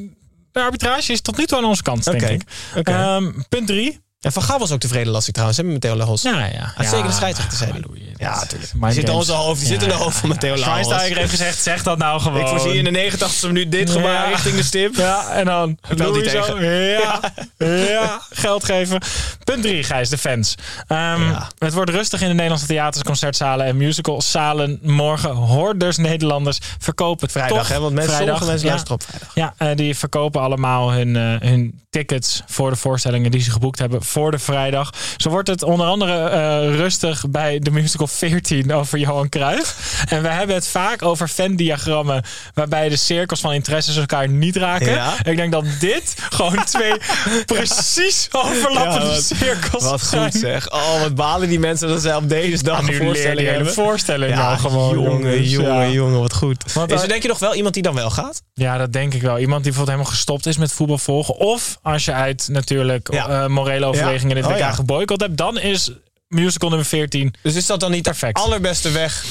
de 0.52 0.62
arbitrage 0.62 1.12
is 1.12 1.22
tot 1.22 1.38
nu 1.38 1.46
toe 1.46 1.58
aan 1.58 1.66
onze 1.66 1.84
kant, 1.84 2.04
denk 2.04 2.22
ik. 2.22 2.42
Ehm, 2.84 3.32
punt 3.50 3.68
drie. 3.68 4.00
En 4.24 4.32
Van 4.32 4.44
Gaal 4.44 4.60
was 4.60 4.72
ook 4.72 4.80
tevreden, 4.80 5.12
las 5.12 5.28
ik 5.28 5.34
trouwens, 5.34 5.58
hè, 5.58 5.64
met 5.64 5.74
Matteo 5.74 5.96
Lajos. 5.96 6.22
Ja, 6.22 6.46
ja. 6.46 6.74
Uitstekende 6.78 7.14
scheidsrechter, 7.14 7.58
zei 7.58 7.72
hij. 7.72 7.82
halleluja. 7.82 8.12
Ja, 8.18 8.40
Dat- 8.40 8.50
tuurlijk. 8.50 8.74
mind 8.74 8.86
Die 8.86 8.94
zit 8.94 9.10
in 9.10 9.16
onze 9.16 9.32
hoofd, 9.32 9.60
die 9.60 9.68
zit 9.68 9.82
in 9.82 9.88
de 9.90 9.94
hoofd 9.96 10.18
van 10.18 10.30
Matteo 10.30 10.50
Lajos. 10.50 10.66
Schweinsteiger 10.66 11.18
heeft 11.18 11.30
gezegd, 11.30 11.62
zeg 11.62 11.84
dat 11.84 11.98
nou 11.98 12.22
gewoon. 12.22 12.42
Ik 12.42 12.48
voorzie 12.48 12.74
in 12.74 12.84
de 12.84 12.92
89e 12.92 13.48
minuut 13.48 13.72
dit 13.72 13.90
gebaar 13.90 14.30
richting 14.30 14.56
de 14.56 14.64
stip. 14.64 14.96
Ja, 14.96 15.30
en 15.30 15.46
dan 15.46 15.78
Louis 15.96 16.32
tegen. 16.32 16.64
Ja, 16.64 17.20
ja, 17.58 18.22
geld 18.30 18.64
geven. 18.64 19.02
Punt 19.44 19.62
drie, 19.62 19.84
Gijs, 19.84 20.10
de 20.10 20.18
fans. 20.18 20.56
Ehm. 20.88 21.34
Het 21.58 21.74
wordt 21.74 21.90
rustig 21.90 22.22
in 22.22 22.28
de 22.28 22.34
Nederlandse 22.34 22.68
theaters, 22.68 23.04
concertzalen 23.04 23.66
en 23.66 23.78
musicalzalen. 23.78 24.80
Morgen 24.82 25.32
hoorders 25.32 25.98
Nederlanders 25.98 26.60
verkopen 26.80 27.30
Vrijdag, 27.30 27.58
toch, 27.58 27.68
hè? 27.68 27.80
Want 27.80 27.94
mensen, 27.94 28.14
vrijdag, 28.14 28.38
sommige 28.38 28.52
mensen 28.52 28.66
ja. 28.68 28.74
luisteren 28.74 28.98
op 28.98 29.04
vrijdag. 29.04 29.32
Ja, 29.36 29.54
eh, 29.58 29.76
die 29.76 29.98
verkopen 29.98 30.42
allemaal 30.42 30.92
hun, 30.92 31.16
eh, 31.16 31.48
hun 31.50 31.82
tickets 31.90 32.44
voor 32.46 32.70
de 32.70 32.76
voorstellingen 32.76 33.32
die 33.32 33.42
ze 33.42 33.52
geboekt 33.52 33.80
hebben 33.80 34.04
voor 34.14 34.32
de 34.32 34.40
vrijdag. 34.40 34.90
Zo 35.18 35.30
wordt 35.30 35.48
het 35.50 35.64
onder 35.64 35.86
andere 35.88 36.30
eh, 36.30 36.76
rustig 36.76 37.24
bij 37.30 37.60
de 37.60 37.72
musical 37.72 38.08
14 38.08 38.74
over 38.74 39.00
Johan 39.00 39.30
Cruijff. 39.30 40.04
En 40.10 40.22
we 40.22 40.28
hebben 40.28 40.56
het 40.56 40.68
vaak 40.68 41.02
over 41.02 41.28
fan-diagrammen 41.28 42.24
waarbij 42.54 42.90
de 42.90 42.96
cirkels 42.96 43.40
van 43.42 43.54
interesses 43.54 43.98
elkaar 43.98 44.30
niet 44.30 44.56
raken. 44.56 44.92
Ja. 44.92 45.14
Ik 45.24 45.36
denk 45.36 45.52
dat 45.52 45.66
dit 45.80 46.16
gewoon 46.30 46.64
twee 46.66 46.94
precies 47.46 48.28
overlappende 48.32 49.06
Ja, 49.06 49.12
wat- 49.14 49.24
cirkels 49.38 49.84
Wat 49.84 50.02
zijn. 50.02 50.32
goed 50.32 50.40
zeg. 50.42 50.72
Oh, 50.72 51.00
wat 51.02 51.16
balen 51.16 51.50
die 51.50 51.60
mensen 51.60 51.88
dat 51.88 52.02
zij 52.02 52.16
op 52.16 52.30
deze 52.30 52.64
dag 52.64 52.88
een 52.88 52.94
voorstelling 52.94 53.48
hebben. 53.50 53.74
voorstelling 53.74 54.32
Ja, 54.34 54.50
al 54.52 54.58
gewoon. 54.58 55.00
jongen, 55.02 55.44
jongen, 55.50 55.92
jongen, 55.92 56.20
wat 56.20 56.34
goed. 56.34 56.74
Want 56.74 56.88
is 56.88 56.94
er 56.94 57.00
daar- 57.00 57.08
denk 57.08 57.22
je 57.22 57.28
nog 57.28 57.40
wel 57.40 57.56
iemand 57.56 57.74
die 57.74 57.84
dan 57.84 57.96
wel 57.96 58.10
gaat? 58.10 58.42
Ja, 58.54 58.78
dat 58.78 58.94
denk 58.94 59.14
ik 59.14 59.22
wel. 59.22 59.40
Iemand 59.40 59.64
die 59.64 59.72
bijvoorbeeld 59.72 59.88
helemaal 59.98 60.12
gestopt 60.12 60.46
is 60.46 60.58
met 60.58 60.72
voetbal 60.72 60.98
volgen. 60.98 61.36
Of 61.36 61.78
als 61.82 62.06
je 62.06 62.14
uit 62.14 62.48
natuurlijk 62.52 63.14
Ja. 63.14 63.28
eh, 63.28 63.48
morele 63.48 63.86
overwegingen 64.04 64.38
in 64.38 64.44
het 64.44 64.52
Oh, 64.52 64.58
WK 64.58 64.64
ja. 64.64 64.72
geboycott 64.74 65.22
hebt, 65.22 65.38
dan 65.38 65.60
is 65.60 65.92
musical 66.28 66.70
nummer 66.70 66.88
14. 66.88 67.34
Dus 67.42 67.56
is 67.56 67.66
dat 67.66 67.80
dan 67.80 67.92
niet 67.92 68.04
Perfect. 68.04 68.36
de 68.36 68.42
allerbeste 68.42 68.92
weg 68.92 69.26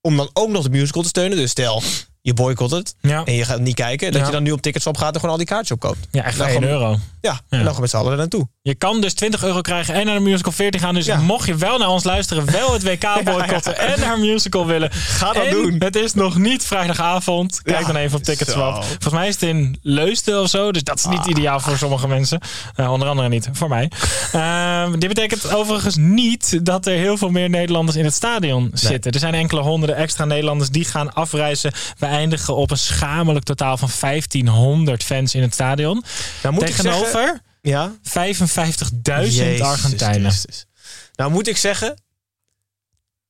om 0.00 0.16
dan 0.16 0.30
ook 0.32 0.48
nog 0.48 0.62
de 0.62 0.70
musical 0.70 1.02
te 1.02 1.08
steunen? 1.08 1.38
Dus 1.38 1.50
stel, 1.50 1.82
je 2.22 2.34
boycott 2.34 2.70
het 2.70 2.94
Ja, 3.00 3.24
en 3.24 3.34
je 3.34 3.44
gaat 3.44 3.60
niet 3.60 3.74
kijken. 3.74 4.12
Dat 4.12 4.20
Ja. 4.20 4.26
je 4.26 4.32
dan 4.32 4.42
nu 4.42 4.50
op 4.52 4.62
tickets 4.62 4.86
opgaat 4.86 5.08
en 5.14 5.14
gewoon 5.14 5.30
al 5.30 5.36
die 5.38 5.46
kaartjes 5.46 5.70
opkoopt. 5.70 5.98
ja 6.10 6.24
echt 6.24 6.36
Dan 6.38 6.46
voor 6.46 6.56
1 6.56 6.62
gewoon- 6.68 6.82
euro. 6.82 6.98
Ja, 7.20 7.30
en 7.32 7.40
dan 7.48 7.64
gaan 7.64 7.74
we 7.74 7.80
met 7.80 7.90
z'n 7.90 7.96
allen 7.96 8.10
er 8.12 8.18
naartoe. 8.18 8.48
Je 8.62 8.74
kan 8.74 9.00
dus 9.00 9.14
20 9.14 9.44
euro 9.44 9.60
krijgen 9.60 9.94
en 9.94 10.06
naar 10.06 10.14
de 10.14 10.20
musical 10.20 10.52
14 10.52 10.80
gaan. 10.80 10.94
Dus 10.94 11.16
mocht 11.16 11.46
je 11.46 11.54
wel 11.54 11.78
naar 11.78 11.88
ons 11.88 12.04
luisteren, 12.04 12.50
wel 12.52 12.72
het 12.72 12.82
WK 12.82 13.04
boycotten 13.24 13.78
en 13.78 14.00
naar 14.00 14.18
musical 14.18 14.66
willen. 14.66 14.90
Ga 14.92 15.32
dat 15.32 15.44
en 15.44 15.50
doen. 15.50 15.76
Het 15.78 15.96
is 15.96 16.14
nog 16.14 16.38
niet 16.38 16.64
vrijdagavond. 16.64 17.62
Kijk 17.62 17.86
dan 17.86 17.96
even 17.96 18.18
op 18.18 18.24
Ticketswap. 18.24 18.84
Volgens 18.84 19.12
mij 19.14 19.28
is 19.28 19.34
het 19.34 19.42
in 19.42 19.78
Leusden 19.82 20.40
of 20.42 20.48
zo. 20.48 20.72
Dus 20.72 20.82
dat 20.84 20.98
is 20.98 21.04
niet 21.06 21.26
ideaal 21.26 21.60
voor 21.60 21.76
sommige 21.76 22.08
mensen. 22.08 22.40
Eh, 22.74 22.92
onder 22.92 23.08
andere 23.08 23.28
niet 23.28 23.48
voor 23.52 23.68
mij. 23.68 23.90
Ehm, 24.32 24.90
dit 24.98 25.08
betekent 25.08 25.54
overigens 25.54 25.96
niet 25.96 26.64
dat 26.66 26.86
er 26.86 26.92
heel 26.96 27.16
veel 27.16 27.30
meer 27.30 27.50
Nederlanders 27.50 27.96
in 27.96 28.04
het 28.04 28.14
stadion 28.14 28.70
zitten. 28.74 29.12
Er 29.12 29.18
zijn 29.18 29.34
enkele 29.34 29.60
honderden 29.60 29.96
extra 29.96 30.24
Nederlanders 30.24 30.70
die 30.70 30.84
gaan 30.84 31.14
afreizen. 31.14 31.72
Eindigen 32.10 32.56
op 32.56 32.70
een 32.70 32.78
schamelijk 32.78 33.44
totaal 33.44 33.76
van 33.76 33.90
1500 34.00 35.04
fans 35.04 35.34
in 35.34 35.42
het 35.42 35.54
stadion. 35.54 36.04
Nou 36.42 36.54
moet 36.54 36.68
ik 36.68 36.74
Tegenover 36.74 37.10
zeggen... 37.10 37.42
Ja? 37.60 37.92
55.000 37.92 39.34
Jezus 39.34 39.60
Argentijnen. 39.60 40.30
Christus. 40.30 40.66
Nou 41.14 41.30
moet 41.30 41.48
ik 41.48 41.56
zeggen, 41.56 42.02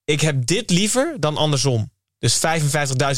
ik 0.04 0.20
heb 0.20 0.46
dit 0.46 0.70
liever 0.70 1.16
dan 1.18 1.36
andersom. 1.36 1.90
Dus 2.18 2.40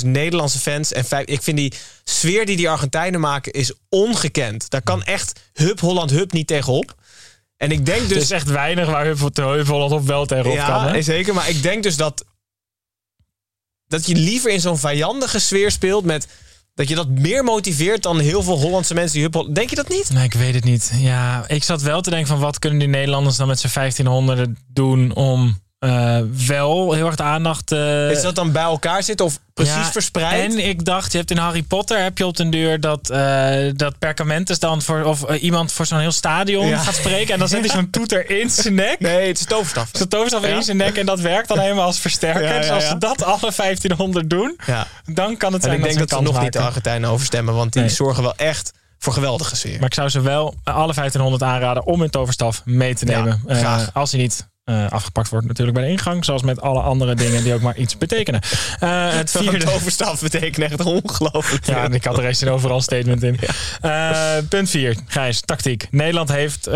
55.000 0.01 0.07
Nederlandse 0.07 0.59
fans. 0.59 0.93
En 0.93 1.05
vijf, 1.05 1.27
ik 1.27 1.43
vind 1.43 1.57
die 1.57 1.73
sfeer 2.05 2.47
die 2.47 2.57
die 2.57 2.71
Argentijnen 2.71 3.21
maken 3.21 3.53
is 3.53 3.73
ongekend. 3.89 4.71
Daar 4.71 4.83
kan 4.83 5.03
echt 5.03 5.41
Hup 5.53 5.81
Holland 5.81 6.11
Hup 6.11 6.33
niet 6.33 6.47
tegenop. 6.47 6.95
En 7.57 7.71
ik 7.71 7.87
denk 7.87 8.01
Er 8.03 8.09
dus... 8.09 8.23
is 8.23 8.31
echt 8.31 8.49
weinig 8.49 8.87
waar 8.87 9.07
Hup 9.07 9.67
Holland 9.67 9.93
op 9.93 10.07
wel 10.07 10.27
tegenop 10.27 10.55
ja, 10.55 10.67
kan. 10.67 10.93
Nee, 10.93 11.03
zeker. 11.03 11.35
Maar 11.35 11.49
ik 11.49 11.63
denk 11.63 11.83
dus 11.83 11.97
dat... 11.97 12.25
Dat 13.93 14.07
je 14.07 14.15
liever 14.15 14.51
in 14.51 14.61
zo'n 14.61 14.79
vijandige 14.79 15.39
sfeer 15.39 15.71
speelt 15.71 16.05
met... 16.05 16.27
Dat 16.75 16.89
je 16.89 16.95
dat 16.95 17.09
meer 17.09 17.45
motiveert 17.45 18.03
dan 18.03 18.19
heel 18.19 18.43
veel 18.43 18.61
Hollandse 18.61 18.95
mensen 18.95 19.15
die 19.15 19.23
Hup 19.23 19.35
Holland... 19.35 19.55
Denk 19.55 19.71
je 19.71 19.77
dat 19.77 19.89
niet? 19.89 20.11
Nee, 20.11 20.25
ik 20.25 20.33
weet 20.33 20.55
het 20.55 20.65
niet. 20.65 20.93
Ja, 20.95 21.45
ik 21.49 21.63
zat 21.63 21.83
wel 21.83 22.01
te 22.01 22.11
denken 22.11 22.29
van 22.29 22.39
wat 22.39 22.59
kunnen 22.59 22.79
die 22.79 22.89
Nederlanders 22.89 23.37
dan 23.37 23.47
met 23.47 23.61
z'n 23.61 23.69
1500 23.75 24.51
doen 24.67 25.15
om 25.15 25.62
eh, 25.83 26.19
wel 26.47 26.93
heel 26.93 27.07
erg 27.07 27.17
de 27.17 27.23
aandacht... 27.23 27.73
eh, 27.73 28.11
Is 28.11 28.23
dat 28.23 28.35
dan 28.35 28.53
bij 28.53 28.63
elkaar 28.63 29.03
zitten 29.03 29.27
of 29.27 29.39
precies 29.55 29.75
ja, 29.75 29.91
verspreid? 29.93 30.53
En 30.53 30.69
ik 30.69 30.85
dacht, 30.85 31.13
je 31.13 31.19
hebt 31.19 31.31
in 31.31 31.37
Harry 31.37 31.63
Potter 31.63 32.03
heb 32.03 32.19
je 32.19 32.27
op 32.27 32.37
den 32.37 32.51
deur 32.51 32.81
dat, 32.81 33.11
eh 33.11 33.71
dat 33.75 33.99
Perkamentus 33.99 34.59
dan 34.59 34.83
voor 34.83 35.03
of 35.05 35.31
iemand 35.35 35.73
voor 35.73 35.87
zo'n 35.87 35.99
heel 35.99 36.13
stadion 36.13 36.67
Ja. 36.69 36.79
gaat 36.79 36.95
spreken 36.95 37.33
en 37.33 37.39
dan 37.39 37.49
zet 37.49 37.61
hij 37.61 37.69
zo'n 37.69 37.91
toeter 37.91 38.31
in 38.31 38.51
zijn 38.51 38.75
nek. 38.75 39.01
Nee, 39.01 39.27
het 39.29 39.39
is 39.39 39.45
toverstaf. 39.47 39.89
Zo'n 39.93 40.09
toverstaf 40.09 40.47
Ja. 40.47 40.57
in 40.57 40.63
zijn 40.63 40.77
nek 40.77 40.97
en 40.97 41.07
dat 41.07 41.21
werkt 41.21 41.49
dan 41.49 41.59
helemaal 41.67 41.85
als 41.87 41.99
versterker. 41.99 42.61
Dus 42.61 42.71
als 42.71 42.87
ze 42.89 42.99
dat 42.99 43.23
alle 43.25 43.53
1500 43.57 44.31
doen, 44.31 44.59
Ja. 44.67 44.87
dan 45.05 45.37
kan 45.37 45.53
het 45.53 45.63
En 45.63 45.69
zijn 45.71 45.79
ik 45.79 45.85
denk 45.85 45.99
dat 45.99 46.11
ze 46.11 46.17
ze 46.17 46.23
nog 46.23 46.41
niet 46.43 46.53
de. 46.53 46.59
Argentijnen 46.61 47.11
overstemmen, 47.11 47.55
want 47.55 47.73
die 47.73 47.83
Nee. 47.83 47.91
zorgen 47.91 48.23
wel 48.23 48.37
echt 48.37 48.73
voor 48.99 49.13
geweldige 49.13 49.57
sfeer. 49.57 49.77
Maar 49.79 49.87
ik 49.89 49.95
zou 49.95 50.09
ze 50.09 50.21
wel 50.21 50.55
alle 50.65 50.93
1500 50.95 51.43
aanraden 51.43 51.87
om 51.87 52.01
hun 52.01 52.11
toverstaf 52.11 52.63
mee 52.65 52.95
te 52.95 53.05
nemen. 53.05 53.43
Graag. 53.47 53.91
als 53.95 54.13
hij 54.13 54.21
niet 54.21 54.51
eh, 54.65 54.91
afgepakt 54.91 55.29
wordt 55.29 55.47
natuurlijk 55.47 55.77
bij 55.77 55.87
de 55.87 55.93
ingang. 55.93 56.25
Zoals 56.25 56.43
met 56.43 56.61
alle 56.61 56.81
andere 56.81 57.15
dingen 57.15 57.43
die 57.43 57.55
ook 57.55 57.61
maar 57.61 57.77
iets 57.77 57.99
betekenen. 57.99 58.41
Eh, 58.81 59.13
het 59.21 59.31
Vierde 59.31 59.71
overstaf 59.71 60.21
betekent 60.21 60.73
echt 60.73 60.85
ongelooflijk. 60.85 61.67
Ja, 61.67 61.89
ik 61.91 62.05
had 62.05 62.19
er 62.19 62.25
eens 62.25 62.41
een 62.41 62.49
overal 62.49 62.81
statement 62.81 63.23
in. 63.23 63.39
Eh, 63.81 64.37
punt 64.49 64.71
4, 64.71 64.97
Gijs, 65.07 65.41
tactiek. 65.41 65.87
Nederland 65.91 66.29
heeft 66.29 66.69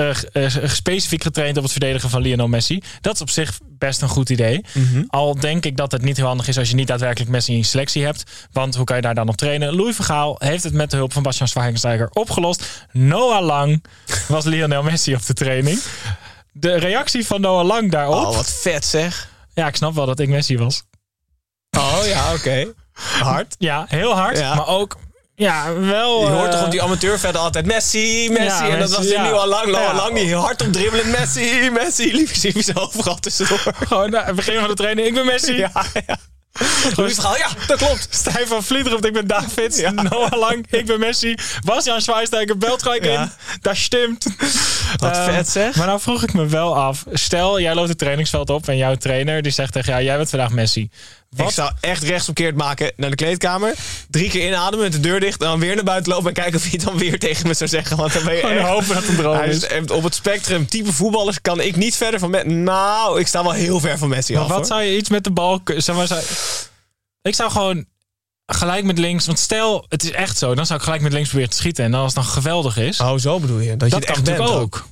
specifiek 0.64 1.22
getraind 1.22 1.56
op 1.56 1.62
het 1.62 1.72
verdedigen 1.72 2.10
van 2.10 2.20
Lionel 2.20 2.48
Messi. 2.48 2.82
Dat 3.00 3.14
is 3.14 3.20
op 3.20 3.30
zich 3.30 3.58
best 3.78 4.02
een 4.02 4.08
goed 4.08 4.30
idee. 4.30 4.64
Mhm. 4.72 5.04
Al 5.08 5.34
denk 5.34 5.64
ik 5.64 5.76
dat 5.76 5.92
het 5.92 6.02
niet 6.02 6.16
heel 6.16 6.26
handig 6.26 6.48
is 6.48 6.58
als 6.58 6.68
je 6.68 6.74
niet 6.74 6.86
daadwerkelijk 6.86 7.30
Messi 7.30 7.52
in 7.52 7.58
je 7.58 7.64
selectie 7.64 8.04
hebt. 8.04 8.48
Want 8.52 8.74
hoe 8.74 8.84
kan 8.84 8.96
je 8.96 9.02
daar 9.02 9.14
dan 9.14 9.28
op 9.28 9.36
trainen? 9.36 9.74
Louis 9.74 9.94
Vergaal 9.94 10.36
heeft 10.38 10.64
het 10.64 10.72
met 10.72 10.90
de 10.90 10.96
hulp 10.96 11.12
van 11.12 11.22
Bastian 11.22 11.48
Schweinsteiger 11.48 12.08
opgelost. 12.12 12.86
Noah 12.92 13.44
Lang 13.44 13.84
was 14.28 14.44
Lionel 14.44 14.82
Messi 14.82 15.14
op 15.14 15.26
de 15.26 15.34
training. 15.34 15.78
De 16.58 16.74
reactie 16.74 17.26
van 17.26 17.40
Noah 17.40 17.66
Lang 17.66 17.90
daarop. 17.90 18.26
Oh, 18.26 18.36
wat 18.36 18.52
vet 18.52 18.84
zeg. 18.84 19.28
Ja, 19.54 19.66
ik 19.66 19.76
snap 19.76 19.94
wel 19.94 20.06
dat 20.06 20.20
ik 20.20 20.28
Messi 20.28 20.58
was. 20.58 20.82
Oh 21.78 22.00
ja, 22.04 22.34
oké. 22.34 22.72
Hard. 22.92 23.54
Ja, 23.58 23.84
heel 23.88 24.14
hard. 24.14 24.38
Ja. 24.38 24.54
Maar 24.54 24.66
ook, 24.66 24.96
ja, 25.34 25.74
wel... 25.74 26.20
Je 26.20 26.26
hoort 26.26 26.46
eh, 26.46 26.52
toch 26.52 26.64
op 26.64 26.70
die 26.70 26.82
amateurvetten 26.82 27.40
altijd 27.42 27.66
Messi, 27.66 28.28
Messi. 28.30 28.64
Ja, 28.64 28.68
en 28.68 28.78
dat 28.78 28.96
was 28.96 29.08
ja. 29.08 29.22
nu 29.22 29.32
al 29.32 29.46
lang, 29.46 29.70
Ja. 29.70 29.86
al 29.86 29.94
lang 29.94 30.14
die 30.14 30.34
hard 30.34 30.66
op 30.66 30.72
dribbelend 30.72 31.18
Messi, 31.18 31.70
Messi. 31.70 32.12
Lief 32.12 32.36
zie 32.36 32.52
je 32.54 32.80
overal 32.80 33.18
tussendoor. 33.18 33.58
Gewoon 33.74 34.10
nou, 34.10 34.24
het 34.24 34.34
begin 34.34 34.58
van 34.58 34.68
de 34.68 34.74
training. 34.74 35.06
Ik 35.06 35.14
ben 35.14 35.26
Messi. 35.26 35.56
Ja, 35.66 35.70
ja. 37.38 37.48
Dat 37.66 37.78
klopt. 37.78 38.06
Stijn 38.10 38.46
van 38.46 38.62
Vliet 38.64 38.86
roept, 38.86 39.04
ik 39.04 39.12
ben 39.12 39.26
David. 39.26 39.76
Ja. 39.78 39.90
Noah 40.10 40.38
Lang, 40.38 40.66
ik 40.70 40.86
ben 40.86 41.00
Messi. 41.00 41.34
Bastian 41.64 42.00
Schweinsteiger 42.00 42.58
belt 42.58 42.82
gelijk 42.82 43.04
Ja. 43.04 43.22
in. 43.22 43.30
Dat 43.60 43.76
stemt. 43.76 44.26
Wat 44.96 45.16
Ehm, 45.16 45.30
vet 45.32 45.48
zeg. 45.48 45.76
Maar 45.76 45.86
nou 45.86 46.00
vroeg 46.00 46.22
ik 46.22 46.32
me 46.32 46.46
wel 46.46 46.76
af. 46.76 47.04
Stel, 47.12 47.60
jij 47.60 47.74
loopt 47.74 47.88
het 47.88 47.98
trainingsveld 47.98 48.50
op 48.50 48.68
en 48.68 48.76
jouw 48.76 48.94
trainer 48.94 49.42
die 49.42 49.52
zegt 49.52 49.72
tegen 49.72 49.92
jou, 49.92 50.04
jij 50.04 50.16
bent 50.16 50.30
vandaag 50.30 50.50
Messi. 50.50 50.90
Wat? 51.36 51.48
Ik 51.48 51.54
zou 51.54 51.70
echt 51.80 52.02
rechtsomkeerd 52.02 52.56
maken 52.56 52.92
naar 52.96 53.10
de 53.10 53.16
kleedkamer. 53.16 53.74
Drie 54.10 54.30
keer 54.30 54.46
inademen 54.46 54.84
met 54.84 54.92
de 54.92 55.00
deur 55.00 55.20
dicht. 55.20 55.40
En 55.42 55.46
dan 55.48 55.58
weer 55.60 55.74
naar 55.74 55.84
buiten 55.84 56.12
lopen 56.12 56.28
en 56.28 56.34
kijken 56.34 56.54
of 56.54 56.62
hij 56.62 56.70
het 56.72 56.80
dan 56.84 56.98
weer 56.98 57.18
tegen 57.28 57.46
me 57.46 57.54
zou 57.54 57.70
zeggen. 57.70 57.96
Want 57.96 58.12
dan 58.12 58.24
ben 58.24 58.34
je 58.34 58.40
echt... 58.42 58.66
hopen 58.68 58.86
dat 58.88 58.96
het 58.96 59.08
een 59.08 59.16
droom 59.16 59.36
Hij 59.36 59.48
is. 59.48 59.90
op 59.90 60.02
het 60.02 60.14
spectrum 60.14 60.66
type 60.66 60.92
voetballers 60.92 61.40
kan 61.40 61.60
ik 61.60 61.76
niet 61.76 61.96
verder 61.96 62.20
van 62.20 62.30
Messi. 62.30 62.48
Nou, 62.48 63.20
ik 63.20 63.26
sta 63.26 63.42
wel 63.42 63.52
heel 63.52 63.80
ver 63.80 63.98
van 63.98 64.08
Messi 64.08 64.32
Maar 64.32 64.42
af. 64.42 64.48
wat 64.48 64.56
hoor. 64.56 64.66
zou 64.66 64.82
je 64.82 64.96
iets 64.96 65.08
met 65.08 65.24
de 65.24 65.30
bal... 65.30 65.60
Zeg 65.64 65.96
maar, 65.96 66.06
zou- 66.06 66.22
Ik 67.22 67.34
zou 67.34 67.50
gewoon 67.50 67.84
gelijk 68.46 68.84
met 68.84 68.98
links... 68.98 69.26
Want 69.26 69.38
stel, 69.38 69.86
het 69.88 70.02
is 70.04 70.10
echt 70.10 70.38
zo. 70.38 70.54
Dan 70.54 70.66
zou 70.66 70.78
ik 70.78 70.84
gelijk 70.84 71.02
met 71.02 71.12
links 71.12 71.28
proberen 71.28 71.50
te 71.52 71.56
schieten. 71.56 71.84
En 71.84 71.94
als 71.94 72.14
het 72.14 72.24
dan 72.24 72.32
geweldig 72.32 72.76
is... 72.76 73.00
Oh, 73.00 73.16
zo 73.18 73.40
bedoel 73.40 73.58
je. 73.58 73.76
Dat, 73.76 73.90
je 73.90 73.96
het 73.96 74.04
echt 74.04 74.14
bent 74.24 74.38
natuurlijk 74.38 74.60
ook. 74.62 74.86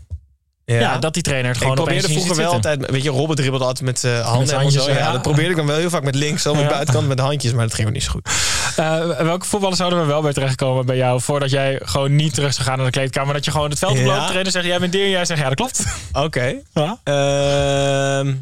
Ja. 0.67 0.79
Ja. 0.79 0.99
dat 0.99 1.15
die 1.15 1.23
trainer 1.23 1.51
het 1.51 1.59
gewoon 1.59 1.77
ik 1.77 1.83
probeerde 1.83 2.09
vroeger 2.09 2.37
wel 2.37 2.53
altijd, 2.53 2.91
weet 2.91 3.03
je, 3.03 3.11
Robert 3.11 3.39
dribbelde 3.39 3.65
altijd 3.65 3.85
met 3.85 3.99
zijn 3.99 4.23
handen 4.23 4.59
en 4.61 4.71
zo. 4.71 4.89
Ja, 4.89 4.97
ja. 4.97 5.13
dat 5.13 5.23
probeerde 5.23 5.51
ik 5.51 5.57
dan 5.57 5.67
wel 5.67 5.77
heel 5.77 5.91
vaak 5.91 6.03
met 6.03 6.15
links, 6.15 6.43
zo 6.43 6.55
met 6.55 6.63
Ja. 6.63 6.69
buitenkant 6.69 7.09
met 7.09 7.17
de 7.17 7.23
handjes, 7.23 7.53
maar 7.53 7.65
dat 7.65 7.75
ging 7.75 7.85
wel 7.85 7.95
niet 7.97 8.05
zo 8.05 8.11
goed. 8.11 8.29
Eh, 8.77 9.21
welke 9.21 9.47
voetballers 9.47 9.79
zouden 9.79 10.01
we 10.01 10.07
wel 10.07 10.23
bij 10.23 10.33
terechtkomen 10.33 10.87
bij 10.87 10.97
jou... 10.97 11.21
voordat 11.21 11.51
jij 11.51 11.81
gewoon 11.85 12.17
niet 12.17 12.35
terug 12.35 12.55
zou 12.55 12.67
gaan 12.69 12.77
naar 12.77 12.87
de 12.87 12.93
kleedkamer... 12.93 13.35
dat 13.35 13.45
je 13.45 13.51
gewoon 13.51 13.71
het 13.71 13.79
veld 13.79 13.99
oploopt, 13.99 14.27
trainer 14.27 14.53
zegt... 14.53 14.67
jij 14.67 14.79
bent 14.79 14.95
en 14.95 15.11
jij 15.11 15.25
zegt 15.25 15.41
ja, 15.41 15.47
dat 15.47 15.55
klopt. 15.55 15.85
Oké. 16.13 16.55
Ja. 16.73 16.99
Ehm, 17.05 18.35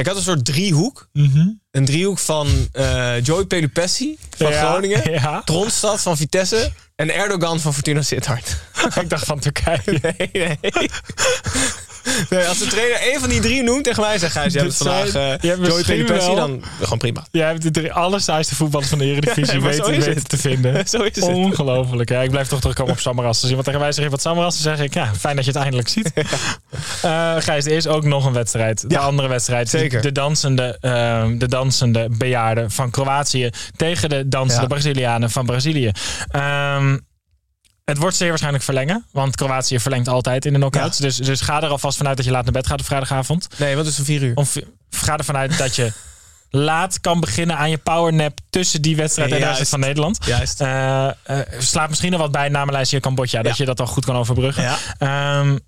ik 0.00 0.06
had 0.06 0.16
een 0.16 0.22
soort 0.22 0.44
driehoek. 0.44 1.08
Een 1.70 1.84
driehoek 1.84 2.18
van 2.18 2.68
eh, 2.72 3.22
Joey 3.22 3.44
Pelupessi 3.44 4.18
van 4.36 4.50
Ja, 4.50 4.68
Groningen, 4.70 5.10
Ja. 5.12 5.42
Tronstad 5.44 6.00
van 6.00 6.16
Vitesse 6.16 6.72
en 6.96 7.14
Erdogan 7.14 7.60
van 7.60 7.74
Fortuna 7.74 8.02
Sittard. 8.02 8.56
ik 9.00 9.08
dacht 9.10 9.24
van 9.26 9.38
Turkije. 9.38 9.80
Nee, 10.02 10.30
nee. 10.32 10.58
Nee, 12.30 12.44
als 12.46 12.58
de 12.58 12.66
trainer 12.66 13.00
één 13.00 13.20
van 13.20 13.28
die 13.28 13.40
drie 13.40 13.62
noemt 13.62 13.84
tegen 13.84 14.02
mij, 14.02 14.18
zegt 14.18 14.34
hij, 14.34 14.48
je 14.50 14.58
hebt 14.58 14.76
vandaag 14.76 15.12
je 15.12 15.18
hebt 15.48 15.66
Joey 15.66 16.06
wel- 16.06 16.34
dan 16.34 16.62
gewoon 16.82 16.98
prima. 16.98 17.26
Jij 17.30 17.46
hebt 17.46 17.62
de 17.62 17.70
drie 17.70 17.92
allersaaiste 17.92 18.54
voetballers 18.54 18.90
van 18.90 18.98
de 18.98 19.04
Eredivisie 19.04 19.54
Ja, 19.54 19.60
weten, 19.60 19.84
is 19.92 19.96
weten 19.96 20.14
het. 20.14 20.28
te 20.28 20.38
vinden. 20.38 20.86
Zo 20.88 20.96
is 21.02 21.14
het. 21.16 21.24
Ongelooflijk. 21.24 22.08
Ja, 22.08 22.20
ik 22.20 22.30
blijf 22.30 22.48
toch 22.48 22.60
terugkomen 22.60 22.92
op 22.92 22.98
Samaras. 23.00 23.38
Als 23.40 23.46
iemand 23.48 23.64
tegen 23.64 23.80
mij 23.80 23.92
zegt 23.92 24.10
wat 24.10 24.20
Samaras, 24.20 24.62
dan 24.62 24.76
zeg 24.76 24.86
ik 24.86 24.94
ja, 24.94 25.10
fijn 25.18 25.36
dat 25.36 25.44
je 25.44 25.50
het 25.50 25.60
eindelijk 25.60 25.88
ziet. 25.88 26.12
Eh 27.02 27.34
Gijs, 27.38 27.64
er 27.64 27.72
is 27.72 27.86
ook 27.86 28.04
nog 28.04 28.24
een 28.24 28.32
wedstrijd. 28.32 28.80
De 28.80 28.94
Ja, 28.94 29.00
andere 29.00 29.28
wedstrijd. 29.28 29.68
zeker. 29.68 30.00
De 30.02 30.12
dansende, 30.12 30.76
ehm, 30.80 31.38
de 31.38 31.48
dansende 31.48 32.06
bejaarden 32.18 32.70
van 32.70 32.90
Kroatië 32.90 33.50
tegen 33.76 34.08
de 34.08 34.28
dansende. 34.28 34.66
Brazilianen 34.66 35.30
van 35.30 35.46
Brazilië. 35.46 35.90
Ehm, 36.30 36.98
het 37.90 37.98
wordt 37.98 38.16
zeer 38.16 38.28
waarschijnlijk 38.28 38.64
verlengen. 38.64 39.04
Want 39.12 39.36
Kroatië 39.36 39.80
verlengt 39.80 40.08
altijd 40.08 40.44
in 40.44 40.52
de 40.52 40.58
knockouts. 40.58 40.98
Dus, 40.98 41.16
dus 41.16 41.40
ga 41.40 41.62
er 41.62 41.68
alvast 41.68 41.96
vanuit 41.96 42.16
dat 42.16 42.26
je 42.26 42.32
laat 42.32 42.44
naar 42.44 42.52
bed 42.52 42.66
gaat 42.66 42.80
op 42.80 42.86
vrijdagavond. 42.86 43.48
Nee, 43.56 43.76
wat 43.76 43.86
is 43.86 43.96
het 43.96 44.06
vier 44.06 44.22
uur? 44.22 44.34
Of 44.34 44.56
ga 44.90 45.16
ervan 45.16 45.36
uit 45.36 45.58
dat 45.58 45.76
je 45.76 45.92
laat 46.50 47.00
kan 47.00 47.20
beginnen 47.20 47.56
aan 47.56 47.70
je 47.70 47.78
powernap 47.78 48.38
tussen 48.50 48.82
die 48.82 48.96
wedstrijd 48.96 49.30
en 49.30 49.36
de 49.36 49.42
wedstrijd 49.42 49.70
van 49.70 49.80
Nederland. 49.80 50.18
Juist. 50.24 50.60
Eh 50.60 51.08
eh, 51.22 51.38
slaat 51.58 51.88
misschien 51.88 52.10
nog 52.10 52.20
wat 52.20 52.32
bij 52.32 52.48
namenlijstje 52.48 53.00
Cambodja. 53.00 53.42
Dat 53.42 53.56
je 53.56 53.64
dat 53.64 53.76
dan 53.76 53.86
goed 53.86 54.04
kan 54.04 54.16
overbruggen. 54.16 54.62
Ja. 54.62 54.76
Ehm, 54.98 55.58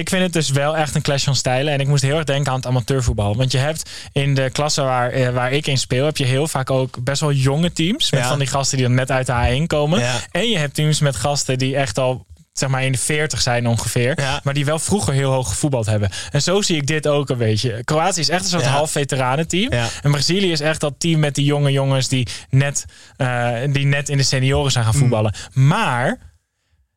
ik 0.00 0.08
vind 0.08 0.22
het 0.22 0.32
dus 0.32 0.50
wel 0.50 0.76
echt 0.76 0.94
een 0.94 1.02
clash 1.02 1.24
van 1.24 1.34
stijlen. 1.34 1.72
En 1.72 1.80
ik 1.80 1.86
moest 1.86 2.02
heel 2.02 2.16
erg 2.16 2.24
denken 2.24 2.50
aan 2.52 2.56
het 2.58 2.66
amateurvoetbal. 2.66 3.36
Want 3.36 3.52
je 3.52 3.58
hebt 3.58 3.90
in 4.12 4.34
de 4.34 4.50
klasse 4.52 4.82
waar, 4.82 5.10
eh, 5.10 5.28
waar 5.28 5.52
ik 5.52 5.66
in 5.66 5.78
speel... 5.78 6.04
heb 6.04 6.16
je 6.16 6.24
heel 6.24 6.48
vaak 6.48 6.70
ook 6.70 7.04
best 7.04 7.20
wel 7.20 7.32
jonge 7.32 7.72
teams. 7.72 8.10
Met 8.10 8.20
Ja. 8.20 8.28
van 8.28 8.38
die 8.38 8.48
gasten 8.48 8.78
die 8.78 8.86
dan 8.86 8.96
net 8.96 9.10
uit 9.10 9.26
de 9.26 9.32
A1 9.62 9.66
komen. 9.66 10.00
Ja. 10.00 10.14
En 10.30 10.48
je 10.48 10.58
hebt 10.58 10.74
teams 10.74 11.00
met 11.00 11.16
gasten 11.16 11.58
die 11.58 11.76
echt 11.76 11.98
al 11.98 12.26
zeg 12.52 12.68
maar 12.68 12.84
in 12.84 12.92
de 12.92 12.98
40 12.98 13.40
zijn 13.40 13.66
ongeveer. 13.66 14.20
Ja. 14.20 14.40
Maar 14.44 14.54
die 14.54 14.64
wel 14.64 14.78
vroeger 14.78 15.12
heel 15.12 15.30
hoog 15.32 15.48
gevoetbald 15.48 15.86
hebben. 15.86 16.10
En 16.30 16.42
zo 16.42 16.62
zie 16.62 16.76
ik 16.76 16.86
dit 16.86 17.08
ook 17.08 17.28
een 17.28 17.38
beetje. 17.38 17.84
Kroatië 17.84 18.20
is 18.20 18.28
echt 18.28 18.42
een 18.42 18.48
soort 18.50 18.64
Ja. 18.64 18.70
half 18.70 18.90
veteranenteam. 18.90 19.72
Ja. 19.72 19.86
En 20.02 20.10
Brazilië 20.10 20.52
is 20.52 20.60
echt 20.60 20.80
dat 20.80 20.94
team 20.98 21.20
met 21.20 21.34
die 21.34 21.44
jonge 21.44 21.70
jongens 21.72 22.08
die 22.08 22.26
net, 22.50 22.84
eh, 23.16 23.52
die 23.70 23.86
net 23.86 24.08
in 24.08 24.16
de 24.16 24.22
senioren 24.22 24.72
zijn 24.72 24.84
gaan 24.84 24.94
voetballen. 24.94 25.34
Maar 25.52 26.18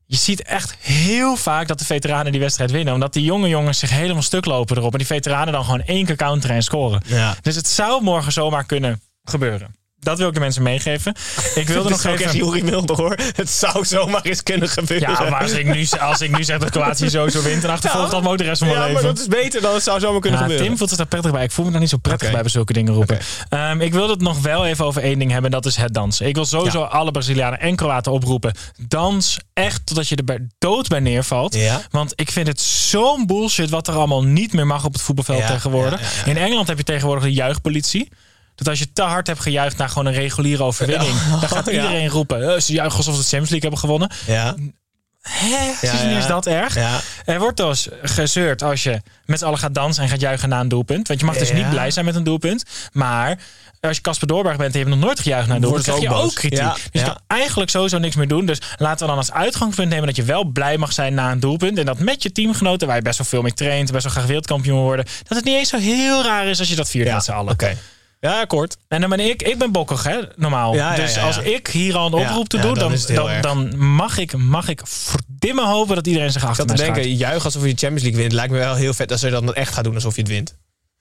je 0.08 0.16
ziet 0.18 0.44
echt 0.44 0.76
heel 0.80 1.36
vaak 1.36 1.68
dat 1.68 1.80
de 1.80 1.86
veteranen 1.86 2.32
die 2.32 2.42
wedstrijd 2.42 2.72
winnen. 2.72 2.94
Omdat 2.94 3.14
die 3.14 3.24
jonge 3.24 3.48
jongens 3.48 3.80
zich 3.80 3.90
helemaal 3.90 4.22
stuk 4.22 4.46
lopen 4.46 4.78
erop. 4.78 4.92
En 4.92 4.98
die 4.98 5.08
veteranen 5.08 5.54
dan 5.54 5.64
gewoon 5.64 5.82
één 5.82 6.06
keer 6.06 6.16
counteren 6.16 6.56
en 6.56 6.64
scoren. 6.64 7.02
Ja. 7.06 7.36
Dus 7.42 7.56
het 7.56 7.68
zou 7.68 8.04
morgen 8.04 8.32
zomaar 8.32 8.66
kunnen 8.66 9.02
gebeuren. 9.24 9.76
Dat 10.00 10.18
wil 10.18 10.28
ik 10.28 10.34
de 10.34 10.40
mensen 10.40 10.64
meegeven. 10.64 11.16
Ik 11.56 11.68
wilde 11.68 11.90
nog 11.96 12.04
even... 12.04 12.36
Juri 12.36 12.64
Mulder 12.64 12.96
hoor. 12.96 13.18
Het 13.36 13.50
zou 13.50 13.86
zomaar 13.86 14.22
eens 14.22 14.44
kunnen 14.44 14.70
gebeuren. 14.70 15.10
Ja, 15.12 15.30
maar 15.30 15.42
als 15.42 15.52
ik 15.52 15.66
nu, 15.66 15.88
als 16.00 16.22
ik 16.22 16.38
nu 16.38 16.44
zeg 16.44 16.58
dat 16.58 16.70
Kroatië 16.70 17.10
sowieso 17.20 17.42
wint... 17.42 17.64
en 17.64 17.70
achtervolgt 17.70 18.12
dat 18.12 18.24
me 18.24 18.30
ook 18.30 18.38
de 18.38 18.44
rest 18.44 18.58
van 18.58 18.68
mijn 18.68 18.80
Ja, 18.80 18.86
leven. 18.88 19.04
maar 19.04 19.12
dat 19.14 19.22
is 19.22 19.28
beter 19.28 19.62
dan 19.62 19.74
het 19.74 19.84
zou 19.84 20.00
zomaar 20.00 20.22
kunnen 20.22 20.40
Ja, 20.40 20.46
gebeuren. 20.46 20.68
Tim 20.68 20.78
voelt 20.78 20.90
zich 20.90 20.98
daar 20.98 21.08
prettig 21.08 21.32
bij. 21.32 21.44
Ik 21.44 21.52
voel 21.52 21.66
me 21.66 21.72
daar 21.72 21.80
niet 21.80 21.90
zo 21.90 21.98
prettig 21.98 22.32
bij 22.32 22.42
bij 22.42 22.50
zulke 22.50 22.74
dingen 22.74 22.94
roepen. 22.94 23.20
Ehm, 23.50 23.82
ik 23.82 23.94
wil 23.94 24.10
het 24.10 24.22
nog 24.22 24.42
wel 24.42 24.66
even 24.66 24.86
over 24.86 25.02
één 25.04 25.20
ding 25.20 25.32
hebben. 25.32 25.52
Dat 25.52 25.66
is 25.66 25.76
het 25.76 25.94
dansen. 25.94 26.28
Ik 26.28 26.36
wil 26.36 26.46
sowieso 26.46 26.80
Ja. 26.80 26.86
alle 26.86 27.12
Brazilianen 27.12 27.60
en 27.60 27.76
Kroaten 27.76 28.12
oproepen. 28.12 28.54
Dans 28.88 29.38
echt 29.54 29.86
totdat 29.86 30.08
je 30.08 30.16
er 30.26 30.48
dood 30.60 30.88
bij 30.88 31.00
neervalt. 31.00 31.56
Ja. 31.56 31.82
Want 31.92 32.14
ik 32.16 32.32
vind 32.32 32.48
het 32.48 32.62
zo'n 32.62 33.26
bullshit 33.26 33.70
wat 33.70 33.88
er 33.88 33.94
allemaal 33.94 34.24
niet 34.24 34.54
meer 34.54 34.68
mag 34.68 34.86
op 34.86 34.94
het 34.94 35.02
voetbalveld 35.02 35.40
Ja, 35.40 35.48
tegenwoordig. 35.48 36.00
ja, 36.00 36.06
ja, 36.06 36.12
ja. 36.26 36.32
In 36.32 36.38
Engeland 36.38 36.68
heb 36.68 36.78
je 36.78 36.84
tegenwoordig 36.84 37.24
de 37.24 37.34
juichpolitie. 37.34 38.10
Dat 38.58 38.68
als 38.68 38.80
je 38.80 38.94
te 38.94 39.02
hard 39.02 39.28
hebt 39.28 39.40
gejuicht 39.40 39.78
naar 39.78 39.90
gewoon 39.90 40.06
een 40.06 40.14
reguliere 40.14 40.64
overwinning, 40.64 41.14
dan 41.40 41.50
gaat 41.50 41.66
Ja. 41.66 41.72
iedereen 41.72 42.08
roepen: 42.10 42.54
eh, 42.54 42.60
ze 42.60 42.74
juichen 42.74 42.98
alsof 42.98 43.14
ze 43.16 43.20
de 43.22 43.28
Champions 43.28 43.50
League 43.50 43.70
hebben 43.70 43.80
gewonnen. 43.80 44.10
Ja. 44.26 44.56
Hè? 45.22 45.48
Ja, 45.48 45.72
Is, 45.82 46.02
ja. 46.02 46.18
is 46.18 46.28
dat 46.28 46.46
erg? 46.48 46.76
Ja. 46.76 47.00
Er 47.26 47.40
wordt 47.40 47.58
dus 47.58 47.88
gezeurd 48.02 48.64
als 48.64 48.84
je 48.84 49.02
met 49.26 49.40
z'n 49.40 49.46
allen 49.46 49.60
gaat 49.60 49.74
dansen 49.74 50.04
en 50.04 50.10
gaat 50.10 50.20
juichen 50.20 50.50
na 50.50 50.60
een 50.60 50.68
doelpunt. 50.68 51.08
Want 51.08 51.20
je 51.20 51.26
mag 51.26 51.38
dus 51.38 51.52
niet 51.54 51.70
blij 51.70 51.92
zijn 51.92 52.06
met 52.06 52.16
een 52.16 52.24
doelpunt. 52.24 52.64
Maar 52.92 53.38
als 53.82 53.96
je 53.96 54.02
Casper 54.02 54.28
Doorberg 54.28 54.58
bent 54.58 54.74
en 54.74 54.80
je 54.80 54.86
hebt 54.86 54.98
nog 54.98 55.06
nooit 55.08 55.20
gejuicht 55.20 55.48
na 55.48 55.56
een 55.56 55.62
doelpunt, 55.62 55.86
dan 55.86 55.96
krijg 55.96 56.12
je 56.14 56.20
ook 56.20 56.34
kritiek. 56.34 56.90
Dus 56.92 57.02
je 57.02 57.04
kan 57.04 57.18
eigenlijk 57.28 57.70
sowieso 57.70 57.98
niks 57.98 58.16
meer 58.16 58.28
doen. 58.28 58.46
Dus 58.46 58.62
laten 58.78 59.00
we 59.00 59.08
dan 59.08 59.18
als 59.18 59.32
uitgangspunt 59.32 59.90
nemen 59.90 60.06
dat 60.06 60.16
je 60.16 60.24
wel 60.24 60.44
blij 60.44 60.78
mag 60.78 60.94
zijn 60.94 61.14
na 61.14 61.32
een 61.32 61.40
doelpunt. 61.40 61.78
En 61.78 61.86
dat 61.86 62.00
met 62.00 62.24
je 62.24 62.32
teamgenoten, 62.32 62.88
waar 62.88 62.96
je 62.96 63.02
best 63.02 63.18
wel 63.18 63.28
veel 63.28 63.42
mee 63.42 63.54
traint, 63.54 63.92
best 63.92 64.04
wel 64.04 64.12
graag 64.14 64.26
wereldkampioen 64.26 64.80
worden, 64.82 65.06
dat 65.28 65.38
het 65.38 65.46
niet 65.46 65.56
eens 65.56 65.70
zo 65.70 65.78
heel 65.78 66.24
raar 66.24 66.46
is 66.46 66.60
als 66.60 66.70
je 66.70 66.76
dat 66.76 66.90
viert 66.90 67.14
met 67.14 67.24
z'n 67.24 67.32
allen. 67.32 67.54
Oké. 67.54 67.78
Ja, 68.20 68.46
kort. 68.46 68.78
En 68.88 69.02
dan 69.02 69.10
ben 69.10 69.20
ik, 69.20 69.42
ik 69.42 69.58
ben 69.58 69.72
bokkig, 69.72 70.04
hè, 70.04 70.20
normaal. 70.36 70.74
Ja, 70.74 70.90
ja, 70.90 70.96
dus 70.96 71.16
ja, 71.16 71.26
als 71.26 71.38
ik 71.38 71.68
hier 71.68 71.96
al 71.98 72.08
een 72.08 72.14
oproep 72.14 72.48
te 72.48 72.60
doen, 72.60 72.74
dan 72.74 72.96
dan, 73.14 73.42
dan, 73.42 73.78
mag 73.78 74.18
ik, 74.18 74.38
mag 74.38 74.68
ik 74.68 74.82
verdimmen 74.84 75.66
hopen 75.68 75.96
dat 75.96 76.08
iedereen 76.08 76.32
zich 76.32 76.42
Ik 76.42 76.48
achter 76.48 76.68
zat 76.68 76.78
te 76.78 76.84
mij 76.84 76.94
denken, 76.94 77.14
juich 77.14 77.46
alsof 77.46 77.62
je 77.62 77.74
de 77.74 77.78
Champions 77.78 78.04
League 78.04 78.22
wint. 78.22 78.34
Lijkt 78.34 78.52
me 78.52 78.58
wel 78.58 78.76
heel 78.76 78.94
vet 78.94 79.12
als 79.12 79.22
je 79.22 79.30
dat 79.30 79.46
dan 79.46 79.54
echt 79.54 79.74
gaat 79.74 79.84
doen 79.84 79.94
alsof 79.94 80.16
je 80.16 80.22
het 80.22 80.30
wint. 80.30 80.56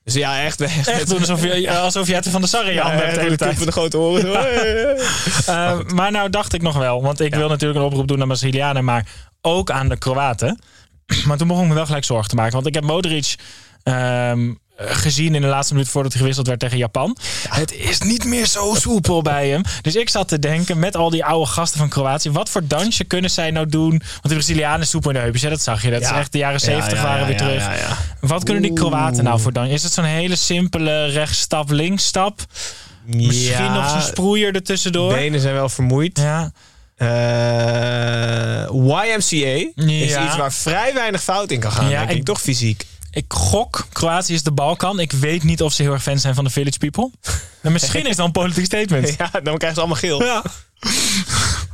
Dus 0.07 0.15
ja, 0.15 0.43
echt. 0.43 0.61
echt, 0.61 0.87
Echt 0.87 1.09
doen 1.09 1.19
alsof 1.19 1.43
je, 1.43 1.71
alsof 1.79 2.07
je 2.07 2.15
het 2.15 2.29
van 2.29 2.41
de 2.41 2.61
je 2.65 2.71
Ja, 2.71 2.91
hebt 2.91 3.15
de 3.15 3.21
hele 3.21 3.35
tijd. 3.35 3.57
Met 3.57 3.65
de 3.65 3.71
grote 3.71 3.97
oren. 3.97 4.25
Eh, 5.45 5.79
maar 5.83 6.11
nou 6.11 6.29
dacht 6.29 6.53
ik 6.53 6.61
nog 6.61 6.77
wel, 6.77 7.01
want 7.01 7.19
ik 7.19 7.35
wil 7.35 7.47
natuurlijk 7.47 7.79
een 7.79 7.85
oproep 7.85 8.07
doen 8.07 8.17
naar 8.17 8.27
Brazilianen, 8.27 8.83
maar 8.83 9.05
ook 9.41 9.71
aan 9.71 9.89
de 9.89 9.97
Kroaten. 9.97 10.59
Maar 11.27 11.37
toen 11.37 11.47
begon 11.47 11.63
ik 11.63 11.69
me 11.69 11.75
wel 11.75 11.85
gelijk 11.85 12.05
zorgen 12.05 12.29
te 12.29 12.35
maken, 12.35 12.53
want 12.53 12.67
ik 12.67 12.73
heb 12.73 12.83
Modric 12.83 13.35
ehm, 13.83 14.53
gezien 14.77 15.35
in 15.35 15.41
de 15.41 15.47
laatste 15.47 15.73
minuut 15.73 15.89
voordat 15.89 16.11
hij 16.11 16.21
gewisseld 16.21 16.47
werd 16.47 16.59
tegen 16.59 16.77
Japan. 16.77 17.17
Het 17.49 17.73
is 17.73 17.99
niet 18.01 18.25
meer 18.25 18.45
zo 18.45 18.75
soepel 18.79 19.21
bij 19.21 19.49
hem. 19.49 19.61
Dus 19.81 19.95
ik 19.95 20.09
zat 20.09 20.27
te 20.27 20.39
denken, 20.39 20.79
met 20.79 20.95
al 20.95 21.09
die 21.09 21.25
oude 21.25 21.45
gasten 21.51 21.79
van 21.79 21.89
Kroatië, 21.89 22.31
wat 22.31 22.49
voor 22.49 22.67
dansje 22.67 23.03
kunnen 23.03 23.29
zij 23.29 23.51
nou 23.51 23.67
doen? 23.69 23.89
Want 23.89 24.21
de 24.21 24.33
Brazilianen 24.33 24.87
soepel 24.87 25.09
in 25.09 25.15
de 25.15 25.21
heupjes, 25.21 25.43
hè, 25.43 25.49
dat 25.49 25.61
zag 25.61 25.81
je. 25.81 25.89
Dat 25.91 26.01
is 26.01 26.09
echt 26.09 26.31
de 26.31 26.37
jaren 26.37 26.59
zeventig 26.59 27.01
waren 27.01 27.27
weer 27.27 27.37
terug. 27.37 27.67
Wat 28.19 28.43
kunnen 28.43 28.61
die 28.63 28.73
Kroaten 28.73 29.23
nou 29.23 29.39
voor 29.39 29.53
dansje? 29.53 29.73
Is 29.73 29.83
het 29.83 29.93
zo'n 29.93 30.03
hele 30.03 30.35
simpele 30.35 31.05
rechtsstap, 31.05 31.69
linksstap? 31.69 32.41
Misschien 33.05 33.73
nog 33.73 33.89
zo'n 33.89 34.01
sproeier 34.01 34.55
ertussendoor? 34.55 35.13
Benen 35.13 35.39
zijn 35.39 35.53
wel 35.53 35.69
vermoeid. 35.69 36.19
Ja. 36.19 36.51
Eh, 36.95 37.07
YMCA 38.71 39.71
is 39.75 40.09
Ja. 40.11 40.25
iets 40.25 40.35
waar 40.37 40.53
vrij 40.53 40.93
weinig 40.93 41.23
fout 41.23 41.51
in 41.51 41.59
kan 41.59 41.71
gaan. 41.71 41.89
Ja, 41.89 41.99
denk 41.99 42.11
ik. 42.11 42.17
ik- 42.17 42.23
Toch 42.25 42.41
fysiek. 42.41 42.85
Ik 43.17 43.33
gok, 43.33 43.87
Kroatië 43.91 44.33
is 44.33 44.43
de 44.43 44.51
Balkan. 44.51 44.99
Ik 44.99 45.11
weet 45.11 45.43
niet 45.43 45.61
of 45.61 45.73
ze 45.73 45.81
heel 45.81 45.93
erg 45.93 46.03
fan 46.03 46.19
zijn 46.19 46.35
van 46.35 46.43
de 46.43 46.49
Village 46.49 46.77
People. 46.77 47.11
En 47.61 47.71
misschien 47.71 48.05
is 48.05 48.15
dat 48.15 48.25
een 48.25 48.31
politiek 48.31 48.65
statement. 48.65 49.15
Ja, 49.17 49.29
dan 49.31 49.57
krijgen 49.57 49.73
ze 49.73 49.79
allemaal 49.79 49.97
geel. 49.97 50.23
Ja. 50.23 50.43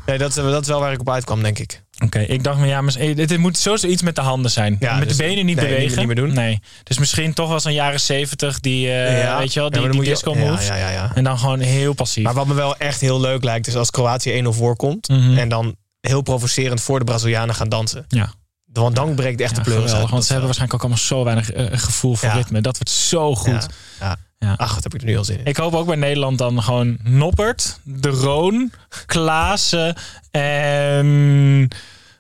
Nee, 0.06 0.18
dat, 0.18 0.30
is, 0.30 0.36
dat 0.36 0.62
is 0.62 0.68
wel 0.68 0.80
waar 0.80 0.92
ik 0.92 1.00
op 1.00 1.10
uitkwam, 1.10 1.44
denk 1.44 1.60
ik. 1.60 1.84
Oké, 2.04 2.20
ik 2.20 2.44
dacht, 2.44 2.58
maar 2.60 2.68
ja, 2.68 2.82
maar, 2.82 2.96
eh, 2.96 3.16
dit, 3.16 3.38
moet 3.38 3.58
sowieso 3.58 3.88
iets 3.88 4.02
met 4.02 4.16
de 4.16 4.22
handen 4.22 4.52
zijn. 4.52 4.78
Ja, 4.80 4.98
met 4.98 5.08
dus- 5.08 5.18
de 5.18 5.24
benen 5.24 5.46
niet 5.46 5.56
nee, 5.56 5.66
bewegen. 5.66 5.98
niet 5.98 6.08
meer 6.08 6.16
doen. 6.16 6.34
Nee. 6.34 6.60
Dus 6.84 6.98
misschien 6.98 7.34
toch 7.34 7.50
wel 7.50 7.60
zo'n 7.60 7.74
jaren 7.74 8.00
zeventig, 8.00 8.60
die, 8.60 8.92
eh, 8.92 9.38
weet 9.38 9.54
je 9.54 9.60
wel, 9.60 9.70
die, 9.70 9.82
maar 9.82 9.90
dan 9.92 10.00
die 10.00 10.10
disco 10.10 10.34
ja, 10.36 10.46
moves. 10.46 10.68
Ja, 10.68 10.76
ja, 10.76 10.90
ja. 10.90 11.12
En 11.16 11.24
dan 11.24 11.40
gewoon 11.40 11.60
heel 11.60 11.94
passief. 11.94 12.24
Maar 12.24 12.34
wat 12.34 12.48
me 12.48 12.54
wel 12.54 12.78
echt 12.78 13.02
heel 13.02 13.20
leuk 13.20 13.44
lijkt, 13.44 13.68
is 13.68 13.76
als 13.76 13.92
Kroatië 13.92 14.32
1-0 14.32 14.54
voorkomt. 14.54 15.08
Mhm. 15.08 15.38
En 15.38 15.50
dan 15.50 15.76
heel 16.00 16.22
provocerend 16.22 16.82
voor 16.82 17.00
de 17.00 17.06
Brazilianen 17.06 17.56
gaan 17.56 17.70
dansen. 17.70 18.06
ja, 18.08 18.34
Want 18.74 18.96
dan 18.96 19.16
breekt 19.16 19.42
echt 19.42 19.56
de 19.56 19.62
pleuris 19.62 19.94
uit. 19.94 20.10
Want 20.10 20.24
ze 20.26 20.32
hebben 20.34 20.46
waarschijnlijk 20.46 20.74
ook 20.74 20.90
allemaal 20.90 21.08
zo 21.08 21.24
weinig 21.24 21.52
eh, 21.52 21.66
gevoel 21.80 22.16
voor 22.16 22.30
ritme. 22.30 22.62
Dat 22.62 22.74
wordt 22.78 22.90
zo 22.92 23.36
goed. 23.36 23.68
Ja. 24.00 24.18
Ach, 24.58 24.74
dat 24.74 24.84
heb 24.84 24.94
ik 24.94 25.02
er 25.02 25.08
nu 25.08 25.18
al 25.18 25.24
zin 25.24 25.38
in. 25.40 25.46
Ik 25.46 25.58
hoop 25.58 25.74
ook 25.74 25.86
bij 25.86 25.96
Nederland 25.96 26.38
dan 26.38 26.64
gewoon 26.64 26.98
Noppert, 27.04 27.80
De 27.84 28.10
Roon, 28.10 28.72
Klaassen 29.06 29.96
en... 30.32 31.68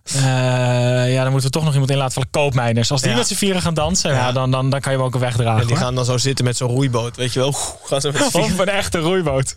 eh, 0.04 1.13
ja, 1.13 1.22
dan 1.24 1.32
moeten 1.32 1.50
we 1.50 1.56
toch 1.56 1.63
nog 1.63 1.72
iemand 1.74 1.92
inlaten 1.92 2.13
van 2.13 2.22
de 2.24 2.39
koopmijners. 2.39 2.92
Als 2.92 3.02
die 3.02 3.12
Ja. 3.12 3.18
met 3.18 3.28
z'n 3.28 3.34
vieren 3.36 3.62
gaan 3.62 3.74
dansen, 3.74 4.12
ja. 4.12 4.18
Ja. 4.18 4.32
dan, 4.32 4.52
dan, 4.52 4.70
dan 4.70 4.80
kan 4.80 4.92
je 4.92 4.98
hem 4.98 5.08
ook 5.08 5.18
wegdragen. 5.18 5.62
En 5.62 5.68
die 5.68 5.76
hoor. 5.76 5.86
gaan 5.86 5.96
dan 5.96 6.06
zo 6.06 6.18
zitten 6.18 6.46
met 6.46 6.58
zo'n 6.58 6.70
roeiboot. 6.70 7.16
Weet 7.16 7.34
je 7.34 7.39
wel? 7.39 7.48
Oeh, 7.48 7.58
Gaan 7.84 8.02
ze 8.02 8.12
met. 8.12 8.36
Of 8.36 8.58
een 8.58 8.70
echte 8.70 8.98
roeiboot. 9.00 9.56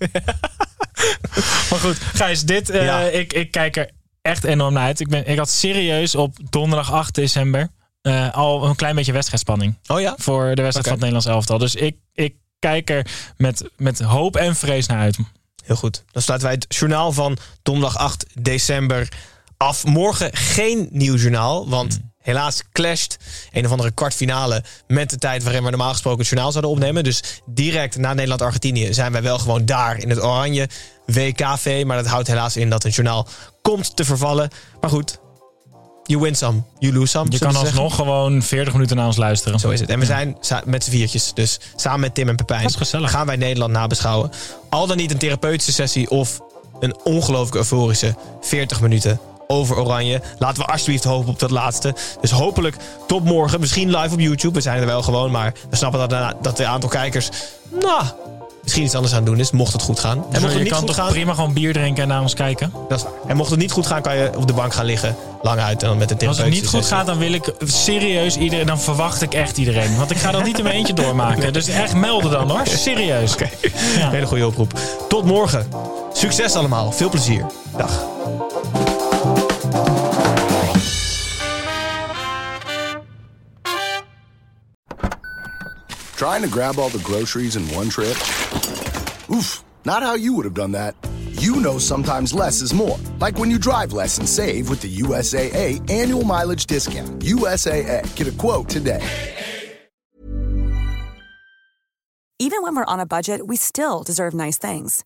maar 1.71 1.79
goed, 1.81 1.97
Gijs, 2.15 2.43
dit, 2.43 2.71
eh, 2.71 3.15
ik, 3.15 3.33
ik 3.33 3.51
kijk 3.51 3.77
er 3.77 3.91
echt 4.27 4.45
enorm 4.45 4.73
naar 4.73 4.85
uit. 4.85 5.01
Ik, 5.01 5.09
ben, 5.09 5.27
ik 5.27 5.39
had 5.39 5.51
serieus 5.51 6.15
op 6.15 6.37
donderdag 6.51 6.93
8 6.93 7.15
december 7.15 7.69
eh, 8.01 8.35
al 8.35 8.65
een 8.65 8.77
klein 8.77 8.95
beetje 8.95 9.13
wedstrijdspanning 9.13 9.79
Oh 9.87 10.01
ja? 10.01 10.15
voor 10.17 10.55
de 10.55 10.63
wedstrijd 10.63 10.75
van 10.75 10.93
het 10.93 11.01
Nederlands 11.01 11.27
elftal. 11.27 11.59
Dus 11.59 11.75
ik, 11.75 11.97
ik 12.13 12.35
kijk 12.59 12.91
er 12.91 13.07
met, 13.37 13.65
met 13.77 14.01
hoop 14.01 14.37
en 14.37 14.57
vrees 14.57 14.87
naar 14.87 14.99
uit. 14.99 15.19
Heel 15.65 15.77
goed. 15.77 16.05
Dan 16.11 16.23
sluiten 16.23 16.49
wij 16.49 16.57
het 16.57 16.75
journaal 16.79 17.13
van 17.13 17.37
donderdag 17.63 17.99
8 17.99 18.27
december 18.41 19.09
af. 19.57 19.85
Morgen 19.85 20.37
geen 20.37 20.89
nieuw 20.91 21.15
journaal, 21.15 21.69
want 21.69 22.01
helaas 22.19 22.63
clasht 22.73 23.17
een 23.53 23.65
of 23.65 23.71
andere 23.71 23.91
kwartfinale 23.91 24.65
met 24.87 25.11
de 25.11 25.19
tijd 25.19 25.43
waarin 25.43 25.63
we 25.63 25.71
normaal 25.71 25.93
gesproken 25.93 26.19
het 26.19 26.29
journaal 26.29 26.51
zouden 26.51 26.71
opnemen. 26.71 27.05
Dus 27.05 27.23
direct 27.47 27.97
na 27.97 28.15
Nederland-Argentinië 28.15 28.95
zijn 28.95 29.13
wij 29.13 29.23
wel 29.23 29.39
gewoon 29.39 29.65
daar 29.65 29.99
in 29.99 30.11
het 30.11 30.23
oranje 30.23 30.69
WKV. 31.07 31.83
Maar 31.87 31.97
dat 31.97 32.07
houdt 32.07 32.29
helaas 32.29 32.57
in 32.57 32.71
dat 32.71 32.83
het 32.83 32.95
journaal 32.95 33.27
komt 33.63 33.97
te 33.97 34.05
vervallen. 34.05 34.51
Maar 34.81 34.91
goed, 34.91 35.19
you 36.05 36.21
win 36.21 36.35
some, 36.35 36.63
you 36.79 36.93
lose 36.93 37.07
some. 37.07 37.31
Je 37.31 37.39
kan 37.39 37.57
alsnog 37.57 37.95
gewoon 37.95 38.43
40 38.43 38.73
minuten 38.73 38.97
naar 38.97 39.07
ons 39.07 39.17
luisteren. 39.17 39.59
Zo 39.59 39.71
is 39.71 39.81
het. 39.81 39.89
En 39.89 39.99
we 39.99 40.05
zijn 40.05 40.37
met 40.65 40.85
z'n 40.85 40.91
viertjes. 40.91 41.33
Dus 41.35 41.61
samen 41.77 42.01
met 42.01 42.15
Tim 42.15 42.29
en 42.29 42.37
Pepijn 42.37 42.71
gaan 42.91 43.27
wij 43.27 43.37
Nederland 43.37 43.73
nabeschouwen. 43.73 44.31
Al 44.71 44.87
dan 44.87 44.97
niet 44.97 45.11
een 45.11 45.19
therapeutische 45.19 45.73
sessie 45.73 46.11
of 46.11 46.41
een 46.81 46.97
ongelooflijk 47.05 47.57
euforische 47.57 48.15
40 48.41 48.81
minuten 48.81 49.21
over 49.47 49.79
Oranje. 49.79 50.23
Laten 50.39 50.63
we 50.63 50.73
alsjeblieft 50.73 51.05
hopen 51.05 51.29
op 51.29 51.39
dat 51.39 51.51
laatste. 51.51 51.95
Dus 52.21 52.31
hopelijk 52.31 52.77
tot 53.07 53.25
morgen. 53.25 53.61
Misschien 53.61 53.97
live 53.97 54.15
op 54.15 54.21
YouTube. 54.21 54.55
We 54.55 54.61
zijn 54.61 54.81
er 54.81 54.87
wel 54.87 55.03
gewoon. 55.03 55.31
Maar 55.31 55.53
we 55.71 55.77
snappen 55.77 56.09
dat, 56.09 56.35
dat 56.43 56.57
de 56.57 56.67
aantal 56.67 56.89
kijkers... 56.89 57.29
Nou, 57.81 58.05
misschien 58.67 58.85
iets 58.85 58.95
anders 58.95 59.13
aan 59.15 59.19
het 59.21 59.29
doen 59.29 59.39
is. 59.39 59.51
Mocht 59.51 59.73
het 59.73 59.83
goed 59.83 60.01
gaan. 60.01 60.17
En 60.19 60.19
mocht 60.19 60.33
Dus 60.33 60.43
het 60.43 60.53
je 60.53 60.59
niet 60.59 60.69
kan 60.69 60.79
goed 60.79 60.87
toch 60.87 60.97
gaan... 60.97 61.09
prima 61.09 61.35
gewoon 61.35 61.53
bier 61.53 61.73
drinken 61.73 62.03
en 62.03 62.09
naar 62.09 62.21
ons 62.23 62.35
kijken? 62.35 62.73
Dat 62.89 62.99
is 62.99 63.05
waar. 63.05 63.13
En 63.27 63.37
mocht 63.37 63.51
het 63.51 63.59
niet 63.59 63.71
goed 63.73 63.87
gaan, 63.87 64.03
kan 64.03 64.17
je 64.17 64.31
op 64.37 64.47
de 64.47 64.53
bank 64.53 64.75
gaan 64.75 64.85
liggen. 64.85 65.17
Lang 65.43 65.61
uit 65.61 65.83
en 65.83 65.89
dan 65.89 65.99
met 65.99 66.11
een 66.23 66.29
Als 66.29 66.39
het 66.39 66.47
niet 66.47 66.67
goed 66.67 66.69
sessie. 66.81 66.97
gaat, 66.97 67.07
dan 67.07 67.19
wil 67.19 67.33
ik 67.33 67.53
serieus 67.65 68.37
iedereen. 68.37 68.67
Dan 68.67 68.81
verwacht 68.81 69.23
ik 69.23 69.35
echt 69.35 69.59
iedereen. 69.59 69.97
Want 69.97 70.11
ik 70.11 70.17
ga 70.17 70.31
dat 70.31 70.45
niet 70.45 70.59
in 70.59 70.65
mijn 70.65 70.77
eentje 70.77 70.95
doormaken. 71.03 71.53
Dus 71.53 71.69
echt 71.69 71.95
melden 71.95 72.31
dan 72.31 72.51
hoor. 72.51 72.63
Serieus. 72.65 73.35
Ja. 73.97 74.11
Hele 74.11 74.27
goede 74.27 74.47
oproep. 74.47 74.73
Tot 75.09 75.25
morgen. 75.25 75.69
Succes 76.13 76.55
allemaal. 76.55 76.93
Veel 76.93 77.11
plezier. 77.11 77.47
Dag. 77.77 78.16
Trying 86.17 86.41
to 86.41 86.49
grab 86.49 86.79
all 86.79 86.89
the 86.89 87.03
groceries 87.05 87.57
in 87.57 87.65
one 87.75 87.91
trip? 87.91 88.17
Oof, 89.29 89.63
not 89.85 90.03
how 90.03 90.15
you 90.15 90.33
would 90.33 90.47
have 90.47 90.55
done 90.55 90.73
that. 90.73 90.97
You 91.33 91.61
know 91.61 91.77
sometimes 91.77 92.33
less 92.33 92.63
is 92.63 92.73
more. 92.73 92.97
Like 93.21 93.39
when 93.39 93.51
you 93.51 93.59
drive 93.59 93.93
less 93.93 94.17
and 94.17 94.27
save 94.27 94.71
with 94.71 94.81
the 94.81 94.89
USAA 94.89 95.79
annual 95.91 96.25
mileage 96.25 96.65
discount. 96.65 97.21
USAA. 97.21 98.01
Get 98.17 98.29
a 98.29 98.33
quote 98.33 98.71
today. 98.71 99.07
Even 102.39 102.63
when 102.63 102.77
we're 102.77 102.93
on 102.93 102.99
a 102.99 103.07
budget, 103.07 103.47
we 103.47 103.57
still 103.57 104.03
deserve 104.03 104.33
nice 104.33 104.57
things. 104.57 105.05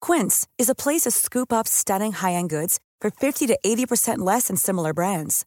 Quince 0.00 0.48
is 0.58 0.68
a 0.68 0.74
place 0.74 1.02
to 1.02 1.12
scoop 1.12 1.52
up 1.52 1.68
stunning 1.68 2.12
high-end 2.12 2.50
goods 2.50 2.80
for 3.00 3.10
50 3.12 3.46
to 3.46 3.58
80% 3.64 4.18
less 4.18 4.48
than 4.48 4.56
similar 4.56 4.92
brands. 4.92 5.46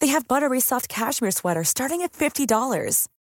They 0.00 0.08
have 0.08 0.28
buttery 0.28 0.60
soft 0.60 0.88
cashmere 0.88 1.30
sweaters 1.30 1.68
starting 1.68 2.02
at 2.02 2.12
$50, 2.12 3.08